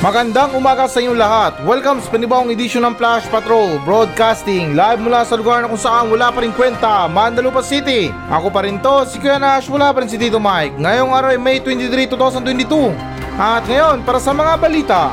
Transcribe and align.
Magandang 0.00 0.56
umaga 0.56 0.88
sa 0.88 0.96
inyong 0.96 1.20
lahat. 1.20 1.52
Welcome 1.60 2.00
sa 2.00 2.08
panibawang 2.08 2.48
edisyon 2.48 2.88
ng 2.88 2.96
Flash 2.96 3.28
Patrol 3.28 3.76
Broadcasting 3.84 4.72
live 4.72 4.96
mula 4.96 5.28
sa 5.28 5.36
lugar 5.36 5.60
na 5.60 5.68
kung 5.68 5.76
saan 5.76 6.08
wala 6.08 6.32
pa 6.32 6.40
rin 6.40 6.56
kwenta, 6.56 7.04
Mandalupa 7.04 7.60
City. 7.60 8.08
Ako 8.32 8.48
pa 8.48 8.64
rin 8.64 8.80
to, 8.80 9.04
si 9.04 9.20
Kuya 9.20 9.36
Nash, 9.36 9.68
wala 9.68 9.92
pa 9.92 10.00
rin 10.00 10.08
si 10.08 10.16
Tito 10.16 10.40
Mike. 10.40 10.80
Ngayong 10.80 11.12
araw 11.12 11.36
ay 11.36 11.36
May 11.36 11.60
23, 11.60 12.16
2022. 12.16 12.96
At 13.36 13.68
ngayon, 13.68 14.00
para 14.00 14.16
sa 14.16 14.32
mga 14.32 14.52
balita. 14.56 15.12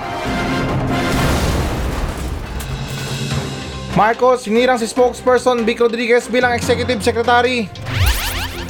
Marcos, 3.91 4.47
sinirang 4.47 4.79
si 4.79 4.87
spokesperson 4.87 5.67
Vic 5.67 5.83
Rodriguez 5.83 6.31
bilang 6.31 6.55
executive 6.55 7.03
secretary. 7.03 7.67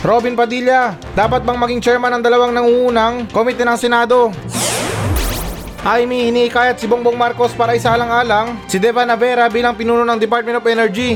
Robin 0.02 0.34
Padilla, 0.34 0.98
dapat 1.14 1.46
bang 1.46 1.62
maging 1.62 1.78
chairman 1.78 2.10
ng 2.18 2.26
dalawang 2.26 2.58
nangungunang 2.58 3.30
komite 3.30 3.62
ng 3.62 3.78
Senado? 3.78 4.34
Jaime 5.88 6.28
hinikayat 6.28 6.75
si 6.75 6.84
Bongbong 6.84 7.16
Marcos 7.16 7.56
para 7.56 7.71
isalang-alang 7.71 8.60
si 8.68 8.75
Deva 8.75 9.07
Navera 9.07 9.48
bilang 9.48 9.71
pinuno 9.71 10.04
ng 10.04 10.20
Department 10.20 10.60
of 10.60 10.68
Energy. 10.68 11.16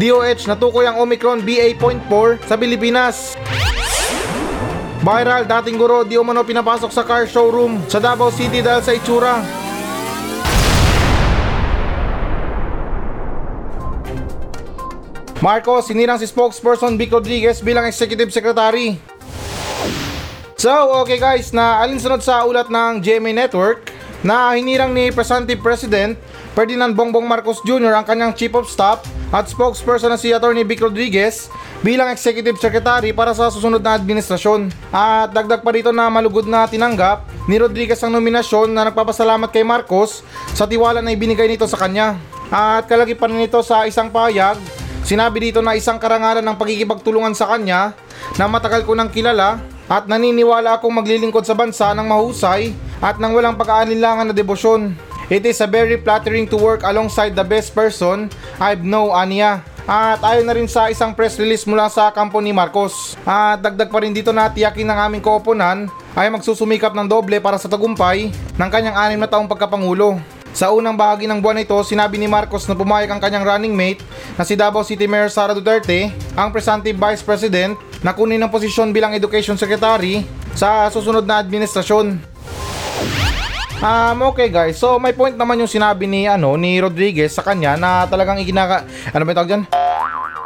DOH 0.00 0.48
natukoy 0.48 0.88
ang 0.88 0.96
Omicron 1.04 1.44
BA.4 1.44 2.48
sa 2.48 2.56
Pilipinas. 2.56 3.36
Viral 5.04 5.44
dating 5.44 5.76
guro 5.76 6.00
di 6.00 6.16
umano 6.16 6.40
pinapasok 6.40 6.88
sa 6.88 7.04
car 7.04 7.28
showroom 7.28 7.84
sa 7.92 8.00
Davao 8.00 8.32
City 8.32 8.64
dahil 8.64 8.80
sa 8.80 8.96
itsura. 8.96 9.44
Marcos 15.44 15.92
sinirang 15.92 16.16
si 16.16 16.24
spokesperson 16.24 16.96
Vic 16.96 17.12
Rodriguez 17.12 17.60
bilang 17.60 17.84
executive 17.84 18.32
secretary. 18.32 19.09
So, 20.60 20.68
okay 21.00 21.16
guys, 21.16 21.56
na 21.56 21.80
alinsunod 21.80 22.20
sa 22.20 22.44
ulat 22.44 22.68
ng 22.68 23.00
GMA 23.00 23.32
Network 23.32 23.88
na 24.20 24.52
hinirang 24.52 24.92
ni 24.92 25.08
Presumptive 25.08 25.56
President 25.56 26.20
Ferdinand 26.52 26.92
Bongbong 26.92 27.24
Marcos 27.24 27.64
Jr. 27.64 27.96
ang 27.96 28.04
kanyang 28.04 28.36
Chief 28.36 28.52
of 28.52 28.68
Staff 28.68 29.08
at 29.32 29.48
spokesperson 29.48 30.12
na 30.12 30.20
si 30.20 30.36
Atty. 30.36 30.60
Vic 30.68 30.84
Rodriguez 30.84 31.48
bilang 31.80 32.12
Executive 32.12 32.60
Secretary 32.60 33.08
para 33.16 33.32
sa 33.32 33.48
susunod 33.48 33.80
na 33.80 33.96
administrasyon. 33.96 34.68
At 34.92 35.32
dagdag 35.32 35.64
pa 35.64 35.72
rito 35.72 35.96
na 35.96 36.12
malugod 36.12 36.44
na 36.44 36.68
tinanggap 36.68 37.24
ni 37.48 37.56
Rodriguez 37.56 38.04
ang 38.04 38.12
nominasyon 38.20 38.68
na 38.68 38.92
nagpapasalamat 38.92 39.48
kay 39.48 39.64
Marcos 39.64 40.20
sa 40.52 40.68
tiwala 40.68 41.00
na 41.00 41.16
ibinigay 41.16 41.48
nito 41.48 41.64
sa 41.64 41.80
kanya. 41.80 42.20
At 42.52 42.84
kalagi 42.84 43.16
pa 43.16 43.32
rin 43.32 43.40
ito 43.40 43.64
sa 43.64 43.88
isang 43.88 44.12
pahayag, 44.12 44.60
sinabi 45.08 45.40
dito 45.40 45.64
na 45.64 45.72
isang 45.72 45.96
karangalan 45.96 46.44
ng 46.44 46.56
pagkikipagtulungan 46.60 47.32
sa 47.32 47.48
kanya 47.48 47.96
na 48.36 48.44
matagal 48.44 48.84
ko 48.84 48.92
nang 48.92 49.08
kilala 49.08 49.79
at 49.90 50.06
naniniwala 50.06 50.78
akong 50.78 50.94
maglilingkod 50.94 51.42
sa 51.42 51.58
bansa 51.58 51.90
ng 51.98 52.06
mahusay 52.06 52.70
at 53.02 53.18
nang 53.18 53.34
walang 53.34 53.58
pag-aalinlangan 53.58 54.30
na 54.30 54.34
debosyon. 54.34 54.94
It 55.26 55.42
is 55.42 55.58
a 55.58 55.66
very 55.66 55.98
flattering 55.98 56.46
to 56.50 56.56
work 56.58 56.86
alongside 56.86 57.34
the 57.34 57.42
best 57.42 57.74
person 57.74 58.30
I've 58.62 58.86
know 58.86 59.10
Anya. 59.10 59.66
At 59.90 60.22
ayon 60.22 60.46
na 60.46 60.54
rin 60.54 60.70
sa 60.70 60.86
isang 60.86 61.10
press 61.10 61.34
release 61.42 61.66
mula 61.66 61.90
sa 61.90 62.14
kampo 62.14 62.38
ni 62.38 62.54
Marcos. 62.54 63.18
At 63.26 63.58
dagdag 63.58 63.90
pa 63.90 63.98
rin 63.98 64.14
dito 64.14 64.30
na 64.30 64.46
tiyakin 64.46 64.86
ng 64.86 64.98
aming 65.10 65.22
kooponan 65.22 65.90
ay 66.14 66.30
magsusumikap 66.30 66.94
ng 66.94 67.10
doble 67.10 67.42
para 67.42 67.58
sa 67.58 67.66
tagumpay 67.66 68.30
ng 68.30 68.70
kanyang 68.70 68.94
anim 68.94 69.18
na 69.18 69.26
taong 69.26 69.50
pagkapangulo. 69.50 70.22
Sa 70.50 70.74
unang 70.74 70.98
bahagi 70.98 71.30
ng 71.30 71.38
buwan 71.38 71.62
ito, 71.62 71.78
sinabi 71.86 72.18
ni 72.18 72.26
Marcos 72.26 72.66
na 72.66 72.74
pumayag 72.74 73.10
ang 73.10 73.22
kanyang 73.22 73.46
running 73.46 73.74
mate 73.74 74.02
na 74.34 74.42
si 74.42 74.58
Davao 74.58 74.82
City 74.82 75.06
Mayor 75.06 75.30
Sara 75.30 75.54
Duterte, 75.54 76.10
ang 76.34 76.50
presumptive 76.50 76.98
Vice 76.98 77.22
President, 77.22 77.78
na 78.00 78.16
kunin 78.16 78.40
ang 78.40 78.52
posisyon 78.52 78.92
bilang 78.92 79.12
Education 79.12 79.60
Secretary 79.60 80.24
sa 80.56 80.88
susunod 80.88 81.24
na 81.24 81.40
administrasyon. 81.40 82.16
Um, 83.80 84.16
okay 84.28 84.52
guys, 84.52 84.76
so 84.76 85.00
may 85.00 85.16
point 85.16 85.40
naman 85.40 85.56
yung 85.56 85.70
sinabi 85.70 86.04
ni 86.04 86.28
ano 86.28 86.52
ni 86.60 86.76
Rodriguez 86.76 87.32
sa 87.32 87.40
kanya 87.40 87.80
na 87.80 88.04
talagang 88.04 88.36
ikinaka 88.36 88.84
ano 89.16 89.24
ba 89.24 89.32
tawag 89.32 89.48
dyan? 89.48 89.64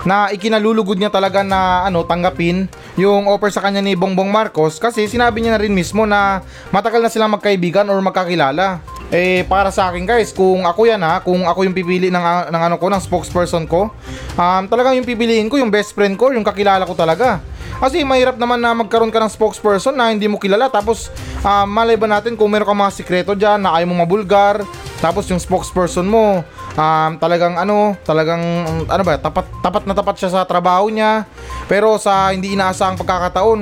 na 0.04 0.28
ikinalulugod 0.30 1.00
niya 1.00 1.08
talaga 1.08 1.40
na 1.40 1.88
ano 1.88 2.04
tanggapin 2.04 2.68
yung 2.94 3.26
offer 3.26 3.50
sa 3.50 3.58
kanya 3.58 3.82
ni 3.82 3.98
Bongbong 3.98 4.30
Marcos 4.30 4.78
kasi 4.78 5.10
sinabi 5.10 5.42
niya 5.42 5.58
na 5.58 5.62
rin 5.62 5.74
mismo 5.74 6.06
na 6.06 6.46
matagal 6.70 7.02
na 7.02 7.10
silang 7.10 7.34
magkaibigan 7.34 7.90
or 7.90 7.98
magkakilala. 7.98 8.78
Eh 9.10 9.42
para 9.46 9.74
sa 9.74 9.90
akin 9.90 10.06
guys, 10.06 10.30
kung 10.30 10.62
ako 10.66 10.86
yan 10.86 11.02
ha, 11.02 11.18
kung 11.22 11.46
ako 11.46 11.66
yung 11.66 11.74
pipili 11.74 12.10
ng, 12.10 12.24
ng 12.50 12.62
ano 12.70 12.76
ko, 12.78 12.86
ng 12.90 13.02
spokesperson 13.02 13.66
ko, 13.66 13.90
um, 14.38 14.62
talagang 14.70 14.98
yung 14.98 15.06
pipiliin 15.06 15.50
ko 15.50 15.58
yung 15.58 15.70
best 15.70 15.94
friend 15.94 16.14
ko, 16.14 16.30
yung 16.30 16.46
kakilala 16.46 16.86
ko 16.86 16.94
talaga. 16.94 17.42
Kasi 17.82 18.06
mahirap 18.06 18.38
naman 18.38 18.62
na 18.62 18.70
magkaroon 18.70 19.10
ka 19.10 19.18
ng 19.18 19.30
spokesperson 19.34 19.98
na 19.98 20.14
hindi 20.14 20.30
mo 20.30 20.38
kilala 20.38 20.70
tapos 20.70 21.10
um, 21.42 21.66
malay 21.66 21.98
ba 21.98 22.06
natin 22.06 22.38
kung 22.38 22.46
meron 22.46 22.70
ka 22.70 22.74
mga 22.74 22.94
sikreto 22.94 23.32
dyan 23.34 23.58
na 23.58 23.74
ayaw 23.74 23.90
mo 23.90 23.98
mabulgar 23.98 24.62
tapos 25.02 25.26
yung 25.28 25.42
spokesperson 25.42 26.06
mo 26.06 26.46
um, 26.74 27.10
talagang 27.18 27.54
ano 27.58 27.94
talagang 28.02 28.42
ano 28.86 29.02
ba 29.02 29.18
tapat 29.18 29.46
tapat 29.62 29.82
na 29.86 29.94
tapat 29.94 30.16
siya 30.18 30.30
sa 30.30 30.40
trabaho 30.46 30.90
niya 30.90 31.26
pero 31.70 31.96
sa 31.98 32.30
hindi 32.34 32.54
inaasahang 32.54 32.98
pagkakataon 33.00 33.60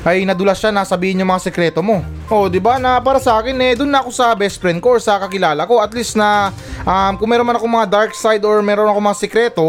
ay 0.00 0.24
nadulas 0.24 0.56
siya 0.56 0.72
na 0.72 0.88
sabihin 0.88 1.20
yung 1.20 1.28
mga 1.28 1.52
sekreto 1.52 1.84
mo. 1.84 2.00
Oh, 2.32 2.48
'di 2.48 2.56
ba? 2.56 2.80
Na 2.80 2.96
para 3.04 3.20
sa 3.20 3.36
akin 3.36 3.52
eh 3.60 3.76
doon 3.76 3.92
na 3.92 4.00
ako 4.00 4.10
sa 4.14 4.32
best 4.32 4.56
friend 4.56 4.80
ko 4.80 4.96
or 4.96 5.00
sa 5.02 5.20
kakilala 5.20 5.68
ko 5.68 5.76
at 5.82 5.92
least 5.92 6.16
na 6.16 6.54
um, 6.88 7.20
kung 7.20 7.28
meron 7.28 7.44
man 7.44 7.60
ako 7.60 7.68
mga 7.68 7.90
dark 7.90 8.12
side 8.16 8.40
or 8.40 8.64
meron 8.64 8.88
ako 8.88 8.96
mga 8.96 9.18
sekreto, 9.20 9.66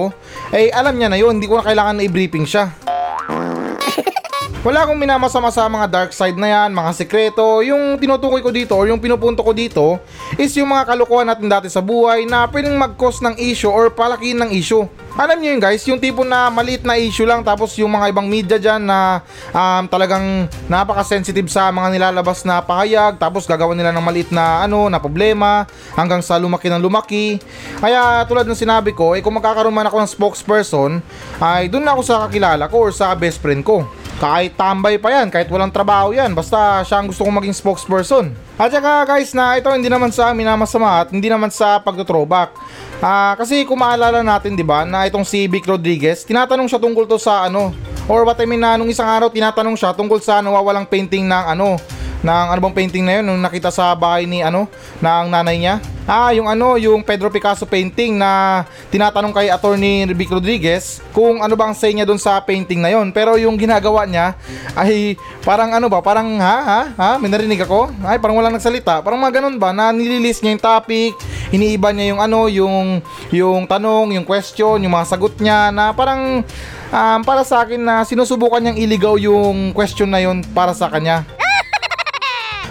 eh 0.56 0.72
alam 0.72 0.96
niya 0.96 1.12
na 1.12 1.20
'yon, 1.20 1.36
hindi 1.36 1.52
ko 1.52 1.60
na 1.60 1.68
kailangan 1.68 2.00
na 2.00 2.08
i-briefing 2.08 2.48
siya. 2.48 2.72
Wala 4.62 4.86
akong 4.86 5.02
minamasama 5.02 5.50
sa 5.50 5.66
mga 5.66 5.90
dark 5.90 6.12
side 6.14 6.38
na 6.38 6.46
yan, 6.46 6.70
mga 6.70 6.94
sekreto. 6.94 7.66
Yung 7.66 7.98
tinutukoy 7.98 8.46
ko 8.46 8.54
dito 8.54 8.78
or 8.78 8.86
yung 8.86 9.02
pinupunto 9.02 9.42
ko 9.42 9.58
dito 9.58 9.98
is 10.38 10.54
yung 10.54 10.70
mga 10.70 10.86
kalokohan 10.86 11.26
natin 11.26 11.50
dati 11.50 11.66
sa 11.66 11.82
buhay 11.82 12.30
na 12.30 12.46
pwedeng 12.46 12.78
mag-cause 12.78 13.26
ng 13.26 13.42
issue 13.42 13.74
or 13.74 13.90
palakihin 13.90 14.38
ng 14.38 14.54
issue. 14.54 14.86
Alam 15.18 15.42
niyo 15.42 15.58
yun 15.58 15.62
guys, 15.66 15.82
yung 15.90 15.98
tipo 15.98 16.22
na 16.22 16.54
maliit 16.54 16.86
na 16.86 16.94
issue 16.94 17.26
lang 17.26 17.42
tapos 17.42 17.74
yung 17.82 17.90
mga 17.90 18.14
ibang 18.14 18.30
media 18.30 18.62
dyan 18.62 18.86
na 18.86 19.26
um, 19.50 19.90
talagang 19.90 20.46
napaka-sensitive 20.70 21.50
sa 21.50 21.74
mga 21.74 21.98
nilalabas 21.98 22.46
na 22.46 22.62
pahayag 22.62 23.18
tapos 23.18 23.50
gagawa 23.50 23.74
nila 23.74 23.90
ng 23.90 24.06
maliit 24.06 24.30
na 24.30 24.62
ano 24.62 24.94
na 24.94 25.02
problema 25.02 25.66
hanggang 25.98 26.22
sa 26.22 26.38
lumaki 26.38 26.70
ng 26.70 26.86
lumaki. 26.86 27.42
Kaya 27.82 28.22
tulad 28.30 28.46
ng 28.46 28.62
sinabi 28.62 28.94
ko, 28.94 29.18
eh 29.18 29.26
kung 29.26 29.34
magkakaroon 29.42 29.74
man 29.74 29.90
ako 29.90 30.06
ng 30.06 30.12
spokesperson, 30.14 31.02
ay 31.42 31.66
doon 31.66 31.82
na 31.82 31.98
ako 31.98 32.02
sa 32.06 32.30
kakilala 32.30 32.70
ko 32.70 32.78
or 32.78 32.94
sa 32.94 33.10
best 33.18 33.42
friend 33.42 33.66
ko. 33.66 33.90
Kahit 34.22 34.54
tambay 34.54 35.02
pa 35.02 35.10
yan, 35.10 35.34
kahit 35.34 35.50
walang 35.50 35.74
trabaho 35.74 36.14
yan, 36.14 36.30
basta 36.38 36.86
siya 36.86 37.02
ang 37.02 37.10
gusto 37.10 37.26
kong 37.26 37.42
maging 37.42 37.58
spokesperson. 37.58 38.30
At 38.54 38.70
saka 38.70 39.02
guys 39.10 39.34
na 39.34 39.58
ito 39.58 39.66
hindi 39.74 39.90
naman 39.90 40.14
sa 40.14 40.30
amin 40.30 40.46
na 40.46 40.54
masama 40.54 41.02
at 41.02 41.10
hindi 41.10 41.26
naman 41.26 41.50
sa 41.50 41.82
pagtutrowback. 41.82 42.54
Ah, 43.02 43.34
kasi 43.34 43.66
kung 43.66 43.82
maalala 43.82 44.22
natin 44.22 44.54
'di 44.54 44.62
ba 44.62 44.86
na 44.86 45.10
itong 45.10 45.26
si 45.26 45.50
Vic 45.50 45.66
Rodriguez, 45.66 46.22
tinatanong 46.22 46.70
siya 46.70 46.78
tungkol 46.78 47.10
to 47.10 47.18
sa 47.18 47.50
ano 47.50 47.74
or 48.06 48.22
what 48.22 48.38
I 48.38 48.46
mean 48.46 48.62
na 48.62 48.78
nung 48.78 48.94
isang 48.94 49.10
araw 49.10 49.34
tinatanong 49.34 49.74
siya 49.74 49.90
tungkol 49.98 50.22
sa 50.22 50.38
nawawalang 50.38 50.86
painting 50.86 51.26
ng 51.26 51.58
ano 51.58 51.82
ng 52.22 52.48
ano 52.54 52.60
bang 52.62 52.76
painting 52.78 53.04
na 53.06 53.20
yun 53.20 53.26
nung 53.26 53.42
nakita 53.42 53.74
sa 53.74 53.94
bahay 53.98 54.30
ni 54.30 54.46
ano 54.46 54.70
ng 55.02 55.26
nanay 55.30 55.58
niya. 55.58 55.76
Ah, 56.10 56.34
yung 56.34 56.50
ano, 56.50 56.76
yung 56.82 57.06
Pedro 57.06 57.30
Picasso 57.30 57.64
painting 57.64 58.18
na 58.18 58.66
tinatanong 58.90 59.32
kay 59.32 59.48
attorney 59.54 60.10
Vic 60.12 60.34
Rodriguez 60.34 61.00
kung 61.14 61.40
ano 61.40 61.54
bang 61.54 61.78
say 61.78 61.94
niya 61.94 62.10
doon 62.10 62.18
sa 62.18 62.42
painting 62.42 62.82
na 62.82 62.90
yon. 62.90 63.14
Pero 63.14 63.38
yung 63.38 63.54
ginagawa 63.56 64.10
niya 64.10 64.34
ay 64.74 65.16
parang 65.46 65.72
ano 65.72 65.88
ba, 65.88 66.02
parang 66.02 66.42
ha, 66.42 66.58
ha, 66.62 66.82
ha, 66.98 67.12
may 67.22 67.30
narinig 67.30 67.62
ako? 67.64 67.94
Ay, 68.02 68.18
parang 68.18 68.38
walang 68.38 68.54
nagsalita. 68.58 69.06
Parang 69.06 69.22
mga 69.22 69.40
ganun 69.40 69.62
ba, 69.62 69.72
na 69.72 69.94
nililis 69.94 70.42
niya 70.42 70.58
yung 70.58 70.64
topic, 70.64 71.12
iniiba 71.54 71.94
niya 71.94 72.18
yung 72.18 72.22
ano, 72.22 72.40
yung, 72.50 72.86
yung 73.30 73.62
tanong, 73.70 74.18
yung 74.18 74.26
question, 74.26 74.82
yung 74.82 74.94
mga 74.94 75.06
sagot 75.06 75.38
niya 75.38 75.70
na 75.70 75.94
parang 75.94 76.42
um, 76.92 77.20
para 77.24 77.46
sa 77.48 77.64
akin 77.64 77.80
na 77.80 78.04
sinusubukan 78.04 78.60
niyang 78.60 78.80
iligaw 78.84 79.16
yung 79.16 79.72
question 79.72 80.12
na 80.12 80.20
yon 80.20 80.44
para 80.52 80.76
sa 80.76 80.92
kanya. 80.92 81.24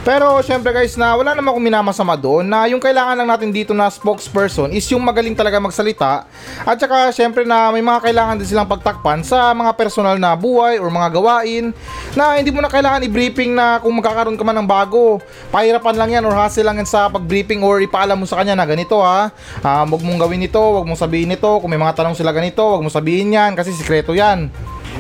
Pero 0.01 0.41
syempre 0.41 0.73
guys 0.73 0.97
na 0.97 1.13
wala 1.13 1.37
naman 1.37 1.53
akong 1.53 1.67
minamasama 1.69 2.17
doon 2.17 2.49
na 2.49 2.65
yung 2.73 2.81
kailangan 2.81 3.21
lang 3.21 3.29
natin 3.29 3.53
dito 3.53 3.77
na 3.77 3.85
spokesperson 3.93 4.73
is 4.73 4.89
yung 4.89 5.05
magaling 5.05 5.37
talaga 5.37 5.61
magsalita. 5.61 6.25
At 6.65 6.81
saka 6.81 7.13
syempre 7.13 7.45
na 7.45 7.69
may 7.69 7.85
mga 7.85 8.09
kailangan 8.09 8.41
din 8.41 8.49
silang 8.49 8.65
pagtakpan 8.65 9.21
sa 9.21 9.53
mga 9.53 9.77
personal 9.77 10.17
na 10.17 10.33
buhay 10.33 10.81
or 10.81 10.89
mga 10.89 11.21
gawain 11.21 11.77
na 12.17 12.33
hindi 12.41 12.49
mo 12.49 12.65
na 12.65 12.73
kailangan 12.73 13.05
i-briefing 13.05 13.53
na 13.53 13.77
kung 13.77 13.93
magkakaroon 14.01 14.41
ka 14.41 14.45
man 14.45 14.65
ng 14.65 14.69
bago. 14.73 15.21
Pahirapan 15.53 15.93
lang 15.93 16.11
yan 16.17 16.25
or 16.25 16.33
hassle 16.33 16.65
lang 16.65 16.81
yan 16.81 16.89
sa 16.89 17.13
pag-briefing 17.13 17.61
or 17.61 17.85
ipaalam 17.85 18.17
mo 18.17 18.25
sa 18.25 18.41
kanya 18.41 18.57
na 18.57 18.65
ganito 18.65 19.05
ha? 19.05 19.29
Uh, 19.61 19.85
wag 19.85 20.01
mong 20.01 20.17
gawin 20.17 20.41
ito, 20.41 20.65
wag 20.81 20.89
mong 20.89 20.97
sabihin 20.97 21.37
ito. 21.37 21.61
Kung 21.61 21.69
may 21.69 21.81
mga 21.81 22.01
tanong 22.01 22.17
sila 22.17 22.33
ganito, 22.33 22.65
wag 22.65 22.81
mong 22.81 22.97
sabihin 22.97 23.37
yan 23.37 23.53
kasi 23.53 23.77
sikreto 23.77 24.17
yan. 24.17 24.49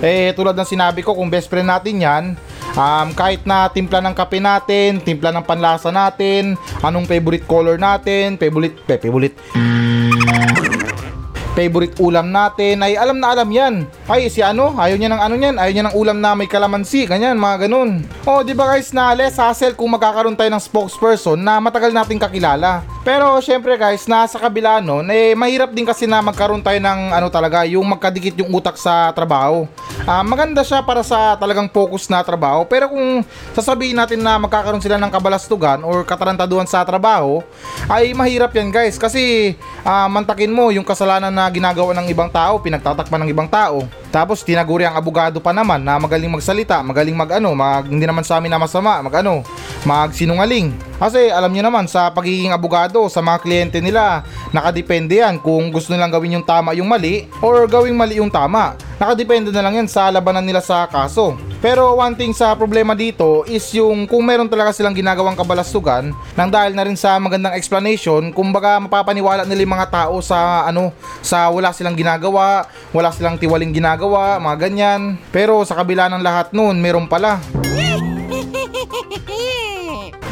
Eh 0.05 0.37
tulad 0.37 0.53
ng 0.53 0.69
sinabi 0.69 1.01
ko 1.01 1.17
kung 1.17 1.33
best 1.33 1.49
friend 1.49 1.73
natin 1.73 1.97
yan 2.05 2.25
Um, 2.79 3.11
kahit 3.19 3.43
na 3.43 3.67
timpla 3.67 3.99
ng 3.99 4.15
kape 4.15 4.39
natin, 4.39 5.03
timpla 5.03 5.35
ng 5.35 5.43
panlasa 5.43 5.91
natin, 5.91 6.55
anong 6.81 7.07
favorite 7.07 7.47
color 7.51 7.77
natin, 7.77 8.39
favorite, 8.39 8.79
pe, 8.87 8.95
favorite. 8.99 9.37
favorite 11.51 11.99
ulam 11.99 12.31
natin 12.31 12.81
ay 12.81 12.95
alam 12.95 13.19
na 13.19 13.35
alam 13.35 13.51
yan. 13.51 13.85
Ay 14.07 14.31
si 14.31 14.41
ano, 14.41 14.73
ayaw 14.79 14.97
niya 14.97 15.11
ng 15.13 15.21
ano 15.21 15.35
niyan, 15.35 15.57
ayaw 15.59 15.73
niya 15.75 15.87
ng 15.91 15.97
ulam 15.99 16.19
na 16.23 16.33
may 16.33 16.49
kalamansi, 16.49 17.05
ganyan, 17.05 17.37
mga 17.37 17.69
ganun. 17.69 18.07
O 18.25 18.41
di 18.47 18.55
ba 18.55 18.71
guys 18.71 18.95
na 18.95 19.13
less 19.13 19.37
hassle 19.37 19.77
kung 19.77 19.93
magkakaroon 19.93 20.39
tayo 20.39 20.49
ng 20.49 20.63
spokesperson 20.63 21.37
na 21.37 21.59
matagal 21.61 21.91
nating 21.93 22.23
kakilala. 22.23 22.87
Pero 23.01 23.41
syempre 23.41 23.81
guys, 23.81 24.05
nasa 24.05 24.37
kabila 24.37 24.77
nun, 24.85 25.09
eh 25.09 25.33
mahirap 25.33 25.73
din 25.73 25.89
kasi 25.89 26.05
na 26.05 26.21
magkaroon 26.21 26.61
tayo 26.61 26.77
ng 26.77 27.17
ano 27.17 27.33
talaga, 27.33 27.65
yung 27.65 27.89
magkadikit 27.89 28.37
yung 28.37 28.53
utak 28.53 28.77
sa 28.77 29.09
trabaho. 29.17 29.65
Ah, 30.05 30.21
maganda 30.21 30.61
siya 30.61 30.85
para 30.85 31.01
sa 31.01 31.33
talagang 31.41 31.65
focus 31.73 32.13
na 32.13 32.21
trabaho. 32.21 32.69
Pero 32.69 32.93
kung 32.93 33.25
sasabihin 33.57 33.97
natin 33.97 34.21
na 34.21 34.37
magkakaroon 34.37 34.85
sila 34.85 35.01
ng 35.01 35.09
kabalastugan 35.09 35.81
or 35.81 36.05
katarantaduhan 36.05 36.69
sa 36.69 36.85
trabaho, 36.85 37.41
ay 37.89 38.13
mahirap 38.13 38.53
yan 38.53 38.69
guys. 38.69 39.01
Kasi 39.01 39.57
ah, 39.81 40.05
mantakin 40.05 40.53
mo 40.53 40.69
yung 40.69 40.85
kasalanan 40.85 41.33
na 41.33 41.49
ginagawa 41.49 41.97
ng 41.97 42.07
ibang 42.13 42.29
tao, 42.29 42.61
pinagtatakpan 42.61 43.25
ng 43.25 43.33
ibang 43.33 43.49
tao. 43.49 43.81
Tapos 44.13 44.45
tinaguri 44.45 44.85
ang 44.85 45.01
abogado 45.01 45.41
pa 45.41 45.57
naman 45.57 45.81
na 45.81 45.97
magaling 45.97 46.29
magsalita, 46.29 46.85
magaling 46.85 47.17
magano, 47.17 47.49
mag, 47.57 47.89
hindi 47.89 48.05
naman 48.05 48.29
sa 48.29 48.37
amin 48.37 48.53
na 48.53 48.61
masama, 48.61 49.01
magano, 49.01 49.41
magsinungaling. 49.89 50.90
Kasi 51.01 51.33
alam 51.33 51.49
niyo 51.49 51.65
naman 51.65 51.89
sa 51.89 52.13
pagiging 52.13 52.53
abogado 52.53 53.01
sa 53.09 53.25
mga 53.25 53.41
kliyente 53.41 53.81
nila, 53.81 54.21
nakadepende 54.53 55.25
yan 55.25 55.41
kung 55.41 55.73
gusto 55.73 55.97
nilang 55.97 56.13
gawin 56.13 56.37
yung 56.37 56.45
tama 56.45 56.77
yung 56.77 56.85
mali 56.85 57.25
or 57.41 57.65
gawing 57.65 57.97
mali 57.97 58.21
yung 58.21 58.29
tama. 58.29 58.77
Nakadepende 59.01 59.49
na 59.49 59.65
lang 59.65 59.81
yan 59.81 59.89
sa 59.89 60.13
labanan 60.13 60.45
nila 60.45 60.61
sa 60.61 60.85
kaso. 60.85 61.41
Pero 61.61 61.97
one 61.97 62.17
thing 62.17 62.33
sa 62.33 62.57
problema 62.57 62.97
dito 62.97 63.45
is 63.49 63.65
yung 63.77 64.05
kung 64.09 64.25
meron 64.25 64.49
talaga 64.49 64.73
silang 64.77 64.97
ginagawang 64.97 65.37
kabalastugan 65.37 66.13
nang 66.33 66.49
dahil 66.49 66.73
na 66.73 66.85
rin 66.89 66.97
sa 66.97 67.21
magandang 67.21 67.53
explanation, 67.53 68.33
kumbaga 68.33 68.81
mapapaniwala 68.81 69.45
nila 69.45 69.65
yung 69.65 69.77
mga 69.77 69.89
tao 69.89 70.21
sa 70.25 70.65
ano, 70.65 70.89
sa 71.21 71.53
wala 71.53 71.73
silang 71.73 71.97
ginagawa, 71.97 72.65
wala 72.93 73.13
silang 73.13 73.37
tiwaling 73.37 73.77
ginagawa, 73.77 74.41
mga 74.41 74.57
ganyan. 74.57 75.01
Pero 75.33 75.61
sa 75.69 75.77
kabila 75.77 76.09
ng 76.09 76.25
lahat 76.25 76.53
nun, 76.57 76.81
meron 76.81 77.09
pala. 77.09 77.41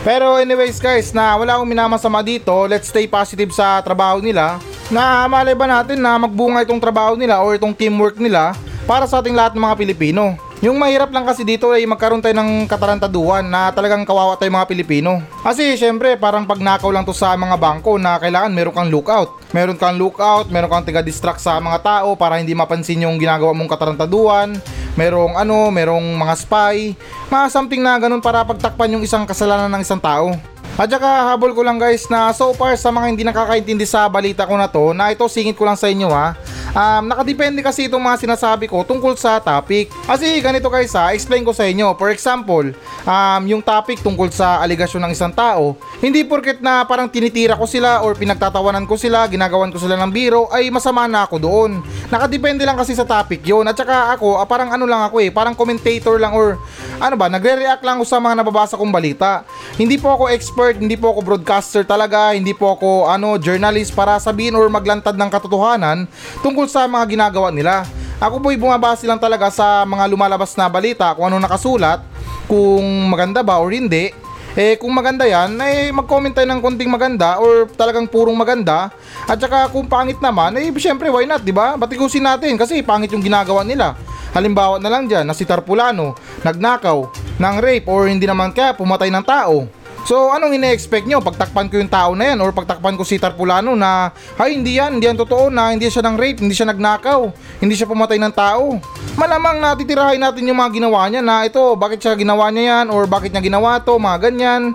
Pero 0.07 0.39
anyways 0.39 0.79
guys, 0.79 1.11
na 1.11 1.35
wala 1.35 1.59
akong 1.59 1.69
minamasama 1.69 2.23
dito, 2.23 2.55
let's 2.71 2.87
stay 2.89 3.11
positive 3.11 3.51
sa 3.51 3.83
trabaho 3.83 4.23
nila. 4.23 4.63
Na 4.89 5.27
malay 5.27 5.59
ba 5.59 5.67
natin 5.67 5.99
na 5.99 6.15
magbunga 6.17 6.63
itong 6.63 6.81
trabaho 6.81 7.19
nila 7.19 7.43
or 7.43 7.59
itong 7.59 7.75
teamwork 7.75 8.17
nila 8.17 8.55
para 8.87 9.05
sa 9.05 9.19
ating 9.19 9.35
lahat 9.35 9.59
ng 9.59 9.63
mga 9.63 9.77
Pilipino. 9.77 10.39
Yung 10.59 10.75
mahirap 10.75 11.15
lang 11.15 11.23
kasi 11.23 11.47
dito 11.47 11.71
ay 11.71 11.87
magkaroon 11.87 12.19
tayo 12.19 12.35
ng 12.35 12.67
katarantaduhan 12.67 13.47
na 13.47 13.71
talagang 13.71 14.03
kawawa 14.03 14.35
tayo 14.35 14.51
mga 14.51 14.67
Pilipino. 14.67 15.23
Kasi 15.47 15.79
syempre 15.79 16.19
parang 16.19 16.51
pagnakaw 16.51 16.91
lang 16.91 17.07
to 17.07 17.15
sa 17.15 17.39
mga 17.39 17.55
bangko 17.55 17.95
na 17.95 18.19
kailangan 18.19 18.51
meron 18.51 18.75
kang 18.75 18.91
lookout. 18.91 19.38
Meron 19.51 19.81
kang 19.81 19.97
lookout, 19.97 20.53
meron 20.53 20.69
kang 20.69 20.85
tiga-distract 20.85 21.41
sa 21.41 21.57
mga 21.57 21.81
tao 21.81 22.13
para 22.21 22.37
hindi 22.37 22.53
mapansin 22.53 23.09
yung 23.09 23.17
ginagawa 23.17 23.57
mong 23.57 23.71
katarantaduhan. 23.73 24.61
Merong 24.93 25.41
ano, 25.41 25.73
merong 25.73 26.05
mga 26.05 26.35
spy. 26.37 26.93
Mga 27.33 27.45
something 27.49 27.81
na 27.81 27.97
ganun 27.97 28.21
para 28.21 28.45
pagtakpan 28.45 28.93
yung 28.93 29.05
isang 29.05 29.25
kasalanan 29.25 29.73
ng 29.73 29.83
isang 29.83 30.01
tao. 30.01 30.37
At 30.79 30.87
saka 30.87 31.35
habol 31.35 31.59
ko 31.59 31.67
lang 31.67 31.75
guys 31.75 32.07
na 32.07 32.31
so 32.31 32.55
far 32.55 32.79
sa 32.79 32.95
mga 32.95 33.07
hindi 33.11 33.27
nakakaintindi 33.27 33.83
sa 33.83 34.07
balita 34.07 34.47
ko 34.47 34.55
na 34.55 34.71
to 34.71 34.95
na 34.95 35.11
ito 35.11 35.27
singit 35.27 35.59
ko 35.59 35.67
lang 35.67 35.75
sa 35.75 35.91
inyo 35.91 36.07
ha. 36.07 36.39
Um, 36.79 37.11
nakadepende 37.11 37.59
kasi 37.59 37.91
itong 37.91 37.99
mga 37.99 38.23
sinasabi 38.23 38.71
ko 38.71 38.87
tungkol 38.87 39.19
sa 39.19 39.43
topic. 39.43 39.91
Kasi 40.07 40.39
ganito 40.39 40.71
guys 40.71 40.95
ha, 40.95 41.11
explain 41.11 41.43
ko 41.43 41.51
sa 41.51 41.67
inyo. 41.67 41.99
For 41.99 42.15
example, 42.15 42.71
um, 43.03 43.43
yung 43.51 43.59
topic 43.59 43.99
tungkol 43.99 44.31
sa 44.31 44.63
aligasyon 44.63 45.11
ng 45.11 45.13
isang 45.13 45.35
tao, 45.35 45.75
hindi 45.99 46.23
porket 46.23 46.63
na 46.63 46.87
parang 46.87 47.11
tinitira 47.11 47.59
ko 47.59 47.67
sila 47.67 48.07
or 48.07 48.15
pinagtatawanan 48.15 48.87
ko 48.87 48.95
sila, 48.95 49.27
ginagawan 49.27 49.75
ko 49.75 49.83
sila 49.83 49.99
ng 49.99 50.11
biro, 50.15 50.47
ay 50.55 50.71
masama 50.71 51.11
na 51.11 51.27
ako 51.27 51.43
doon. 51.43 51.83
Nakadepende 52.15 52.63
lang 52.63 52.79
kasi 52.79 52.95
sa 52.95 53.03
topic 53.03 53.43
yon 53.43 53.67
At 53.67 53.75
saka 53.75 54.15
ako, 54.15 54.39
ah, 54.39 54.47
parang 54.47 54.71
ano 54.71 54.87
lang 54.87 55.03
ako 55.03 55.19
eh, 55.19 55.35
parang 55.35 55.59
commentator 55.59 56.15
lang 56.23 56.31
or 56.31 56.63
ano 57.03 57.15
ba, 57.19 57.27
nagre-react 57.27 57.83
lang 57.83 57.99
ako 57.99 58.07
sa 58.07 58.23
mga 58.23 58.39
nababasa 58.39 58.79
kong 58.79 58.95
balita. 58.95 59.43
Hindi 59.75 59.99
po 59.99 60.15
ako 60.15 60.31
expert, 60.31 60.79
hindi 60.79 60.95
po 60.95 61.11
ako 61.11 61.27
broadcaster 61.27 61.83
talaga, 61.83 62.39
hindi 62.39 62.55
po 62.55 62.79
ako 62.79 63.11
ano, 63.11 63.35
journalist 63.35 63.91
para 63.99 64.23
sabihin 64.23 64.55
or 64.55 64.71
maglantad 64.71 65.19
ng 65.19 65.27
katotohanan 65.27 66.07
tungkol 66.39 66.68
sa 66.69 66.87
mga 66.87 67.05
ginagawa 67.09 67.49
nila. 67.49 67.89
Ako 68.21 68.39
po'y 68.39 68.61
bumabase 68.61 69.09
lang 69.09 69.17
talaga 69.17 69.49
sa 69.49 69.83
mga 69.89 70.05
lumalabas 70.11 70.53
na 70.59 70.69
balita 70.69 71.15
kung 71.17 71.33
ano 71.33 71.39
nakasulat, 71.41 72.03
kung 72.45 72.83
maganda 73.11 73.41
ba 73.41 73.59
or 73.59 73.73
hindi. 73.73 74.13
Eh 74.59 74.75
kung 74.75 74.91
maganda 74.91 75.23
yan, 75.23 75.55
eh 75.63 75.95
mag-comment 75.95 76.35
tayo 76.35 76.51
ng 76.51 76.59
konting 76.59 76.91
maganda 76.91 77.39
or 77.39 77.71
talagang 77.79 78.11
purong 78.11 78.35
maganda. 78.35 78.91
At 79.25 79.39
saka 79.39 79.71
kung 79.71 79.87
pangit 79.87 80.19
naman, 80.19 80.59
eh 80.59 80.67
syempre 80.83 81.07
why 81.09 81.31
not, 81.31 81.47
di 81.47 81.55
ba? 81.55 81.79
Batikusin 81.79 82.27
natin 82.27 82.59
kasi 82.59 82.83
pangit 82.83 83.15
yung 83.15 83.23
ginagawa 83.23 83.63
nila. 83.63 83.95
Halimbawa 84.35 84.83
na 84.83 84.91
lang 84.91 85.07
dyan 85.07 85.25
na 85.25 85.33
si 85.33 85.47
Tarpulano, 85.47 86.19
nagnakaw, 86.43 86.99
ng 87.39 87.57
rape 87.63 87.87
or 87.87 88.11
hindi 88.11 88.27
naman 88.27 88.51
kaya 88.51 88.75
pumatay 88.75 89.15
ng 89.15 89.25
tao. 89.25 89.78
So 90.09 90.33
anong 90.33 90.57
ine-expect 90.57 91.05
nyo? 91.05 91.21
Pagtakpan 91.21 91.69
ko 91.69 91.77
yung 91.77 91.93
tao 91.93 92.17
na 92.17 92.33
yan 92.33 92.41
or 92.41 92.49
pagtakpan 92.49 92.97
ko 92.97 93.05
si 93.05 93.21
Tarpulano 93.21 93.77
na 93.77 94.09
ay 94.41 94.57
hindi 94.57 94.81
yan, 94.81 94.97
hindi 94.97 95.05
yan 95.05 95.21
totoo 95.21 95.53
na 95.53 95.77
hindi 95.77 95.85
siya 95.93 96.01
ng 96.01 96.17
rape, 96.17 96.41
hindi 96.41 96.57
siya 96.57 96.73
nagnakaw, 96.73 97.29
hindi 97.61 97.77
siya 97.77 97.85
pumatay 97.85 98.17
ng 98.17 98.33
tao. 98.33 98.81
Malamang 99.21 99.61
natitirahin 99.61 100.17
natin 100.17 100.49
yung 100.49 100.57
mga 100.57 100.81
ginawa 100.81 101.13
niya 101.13 101.21
na 101.21 101.45
ito, 101.45 101.61
bakit 101.77 102.01
siya 102.01 102.17
ginawa 102.17 102.49
niya 102.49 102.65
yan 102.81 102.87
or 102.89 103.05
bakit 103.05 103.37
niya 103.37 103.45
ginawa 103.45 103.85
to, 103.85 104.01
mga 104.01 104.33
ganyan. 104.33 104.73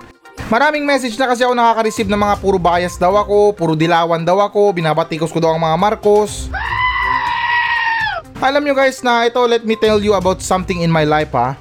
Maraming 0.53 0.85
message 0.85 1.17
na 1.17 1.25
kasi 1.25 1.41
ako 1.41 1.57
nakaka-receive 1.57 2.13
ng 2.13 2.21
mga 2.29 2.35
puro 2.37 2.61
bias 2.61 3.01
daw 3.01 3.17
ako, 3.17 3.57
puro 3.57 3.73
dilawan 3.73 4.21
daw 4.21 4.37
ako, 4.37 4.69
binabatikos 4.69 5.33
ko 5.33 5.41
daw 5.41 5.57
ang 5.57 5.65
mga 5.65 5.81
Marcos. 5.81 6.53
Alam 8.37 8.69
nyo 8.69 8.77
guys 8.77 9.01
na 9.01 9.25
ito, 9.25 9.41
let 9.49 9.65
me 9.65 9.73
tell 9.73 9.97
you 9.97 10.13
about 10.13 10.45
something 10.45 10.85
in 10.85 10.93
my 10.93 11.09
life 11.09 11.33
ha. 11.33 11.57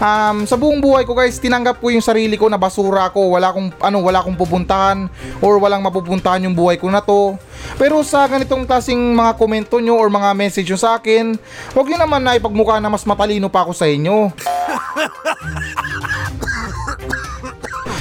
Um, 0.00 0.48
sa 0.48 0.56
buong 0.56 0.80
buhay 0.80 1.04
ko 1.04 1.12
guys, 1.12 1.36
tinanggap 1.36 1.76
ko 1.76 1.92
yung 1.92 2.00
sarili 2.00 2.40
ko 2.40 2.48
na 2.48 2.56
basura 2.56 3.12
ko, 3.12 3.36
wala 3.36 3.52
akong 3.52 3.68
ano, 3.84 4.00
wala 4.00 4.24
akong 4.24 4.32
pupuntahan 4.32 5.12
or 5.44 5.60
walang 5.60 5.84
mapupuntahan 5.84 6.40
yung 6.48 6.56
buhay 6.56 6.80
ko 6.80 6.88
na 6.88 7.04
to. 7.04 7.36
Pero 7.76 8.00
sa 8.00 8.24
ganitong 8.24 8.64
klaseng 8.64 8.96
mga 8.96 9.36
komento 9.36 9.76
nyo 9.76 10.00
or 10.00 10.08
mga 10.08 10.32
message 10.32 10.72
nyo 10.72 10.80
sa 10.80 10.96
akin, 10.96 11.36
huwag 11.76 11.86
nyo 11.92 12.00
naman 12.00 12.24
na 12.24 12.32
ipagmukha 12.32 12.80
na 12.80 12.88
mas 12.88 13.04
matalino 13.04 13.52
pa 13.52 13.68
ako 13.68 13.76
sa 13.76 13.84
inyo. 13.84 14.32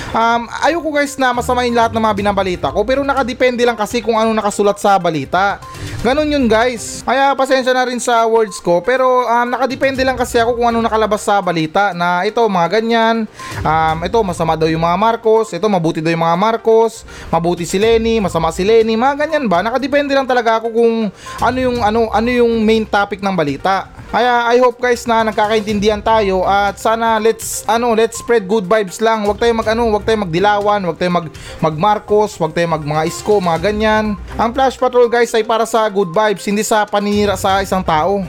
Um, 0.09 0.49
ayoko 0.65 0.89
guys 0.89 1.21
na 1.21 1.29
masamain 1.29 1.69
lahat 1.69 1.93
ng 1.93 2.01
mga 2.01 2.17
binabalita 2.17 2.67
ko 2.73 2.81
pero 2.81 3.05
nakadepende 3.05 3.61
lang 3.61 3.77
kasi 3.77 4.01
kung 4.01 4.17
ano 4.17 4.33
nakasulat 4.33 4.81
sa 4.81 4.97
balita. 4.97 5.61
Ganon 5.99 6.31
yun 6.31 6.47
guys. 6.47 7.03
Kaya 7.03 7.35
pasensya 7.35 7.75
na 7.75 7.83
rin 7.83 7.99
sa 7.99 8.23
words 8.23 8.63
ko 8.63 8.79
pero 8.79 9.27
um, 9.27 9.47
nakadepende 9.51 9.99
lang 9.99 10.15
kasi 10.15 10.39
ako 10.39 10.55
kung 10.55 10.71
ano 10.71 10.79
nakalabas 10.79 11.19
sa 11.19 11.43
balita 11.43 11.91
na 11.91 12.23
ito 12.23 12.39
mga 12.39 12.79
ganyan. 12.79 13.27
Um, 13.59 13.97
ito 14.07 14.15
masama 14.23 14.55
daw 14.55 14.71
yung 14.71 14.79
mga 14.79 14.95
Marcos, 14.95 15.51
ito 15.51 15.67
mabuti 15.67 15.99
daw 15.99 16.07
yung 16.07 16.23
mga 16.23 16.39
Marcos, 16.39 17.03
mabuti 17.27 17.67
si 17.67 17.75
Lenny, 17.75 18.23
masama 18.23 18.47
si 18.55 18.63
Lenny, 18.63 18.95
mga 18.95 19.27
ganyan 19.27 19.51
ba? 19.51 19.59
Nakadepende 19.59 20.15
lang 20.15 20.23
talaga 20.23 20.63
ako 20.63 20.71
kung 20.71 21.11
ano 21.43 21.57
yung 21.59 21.83
ano 21.83 22.07
ano 22.15 22.29
yung 22.31 22.63
main 22.63 22.87
topic 22.87 23.19
ng 23.19 23.35
balita. 23.35 23.91
Kaya 24.09 24.47
I 24.49 24.57
hope 24.57 24.81
guys 24.81 25.05
na 25.05 25.21
nagkakaintindihan 25.21 26.01
tayo 26.01 26.41
at 26.47 26.79
sana 26.81 27.21
let's 27.21 27.61
ano 27.69 27.93
let's 27.93 28.23
spread 28.23 28.47
good 28.47 28.65
vibes 28.65 29.03
lang. 29.03 29.27
Huwag 29.27 29.37
tayong 29.37 29.61
mag 29.61 29.69
ano, 29.69 29.91
huwag 29.91 30.07
tayong 30.07 30.25
magdilawan, 30.25 30.79
huwag 30.81 30.97
tayong 30.97 31.17
mag 31.19 31.27
mag 31.61 31.75
Marcos, 31.75 32.39
huwag 32.39 32.55
tayong 32.55 32.73
mag 32.73 32.81
mga 32.87 33.03
isko, 33.05 33.37
mga 33.37 33.59
ganyan. 33.69 34.17
Ang 34.39 34.49
Flash 34.55 34.79
Patrol 34.81 35.11
guys 35.11 35.29
ay 35.35 35.45
para 35.45 35.67
sa 35.67 35.85
good 35.91 36.13
vibes, 36.13 36.45
hindi 36.45 36.63
sa 36.63 36.87
paninira 36.87 37.35
sa 37.35 37.59
isang 37.59 37.83
tao. 37.83 38.23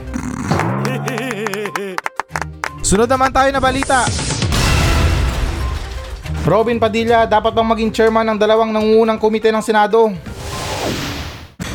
Sunod 2.81 3.07
naman 3.07 3.31
tayo 3.31 3.49
na 3.53 3.61
balita. 3.61 4.03
Robin 6.41 6.81
Padilla 6.81 7.29
dapat 7.29 7.53
bang 7.53 7.69
maging 7.69 7.91
chairman 7.93 8.25
ng 8.33 8.37
dalawang 8.41 8.73
nangungunang 8.73 9.21
komite 9.21 9.53
ng 9.53 9.61
Senado? 9.61 10.09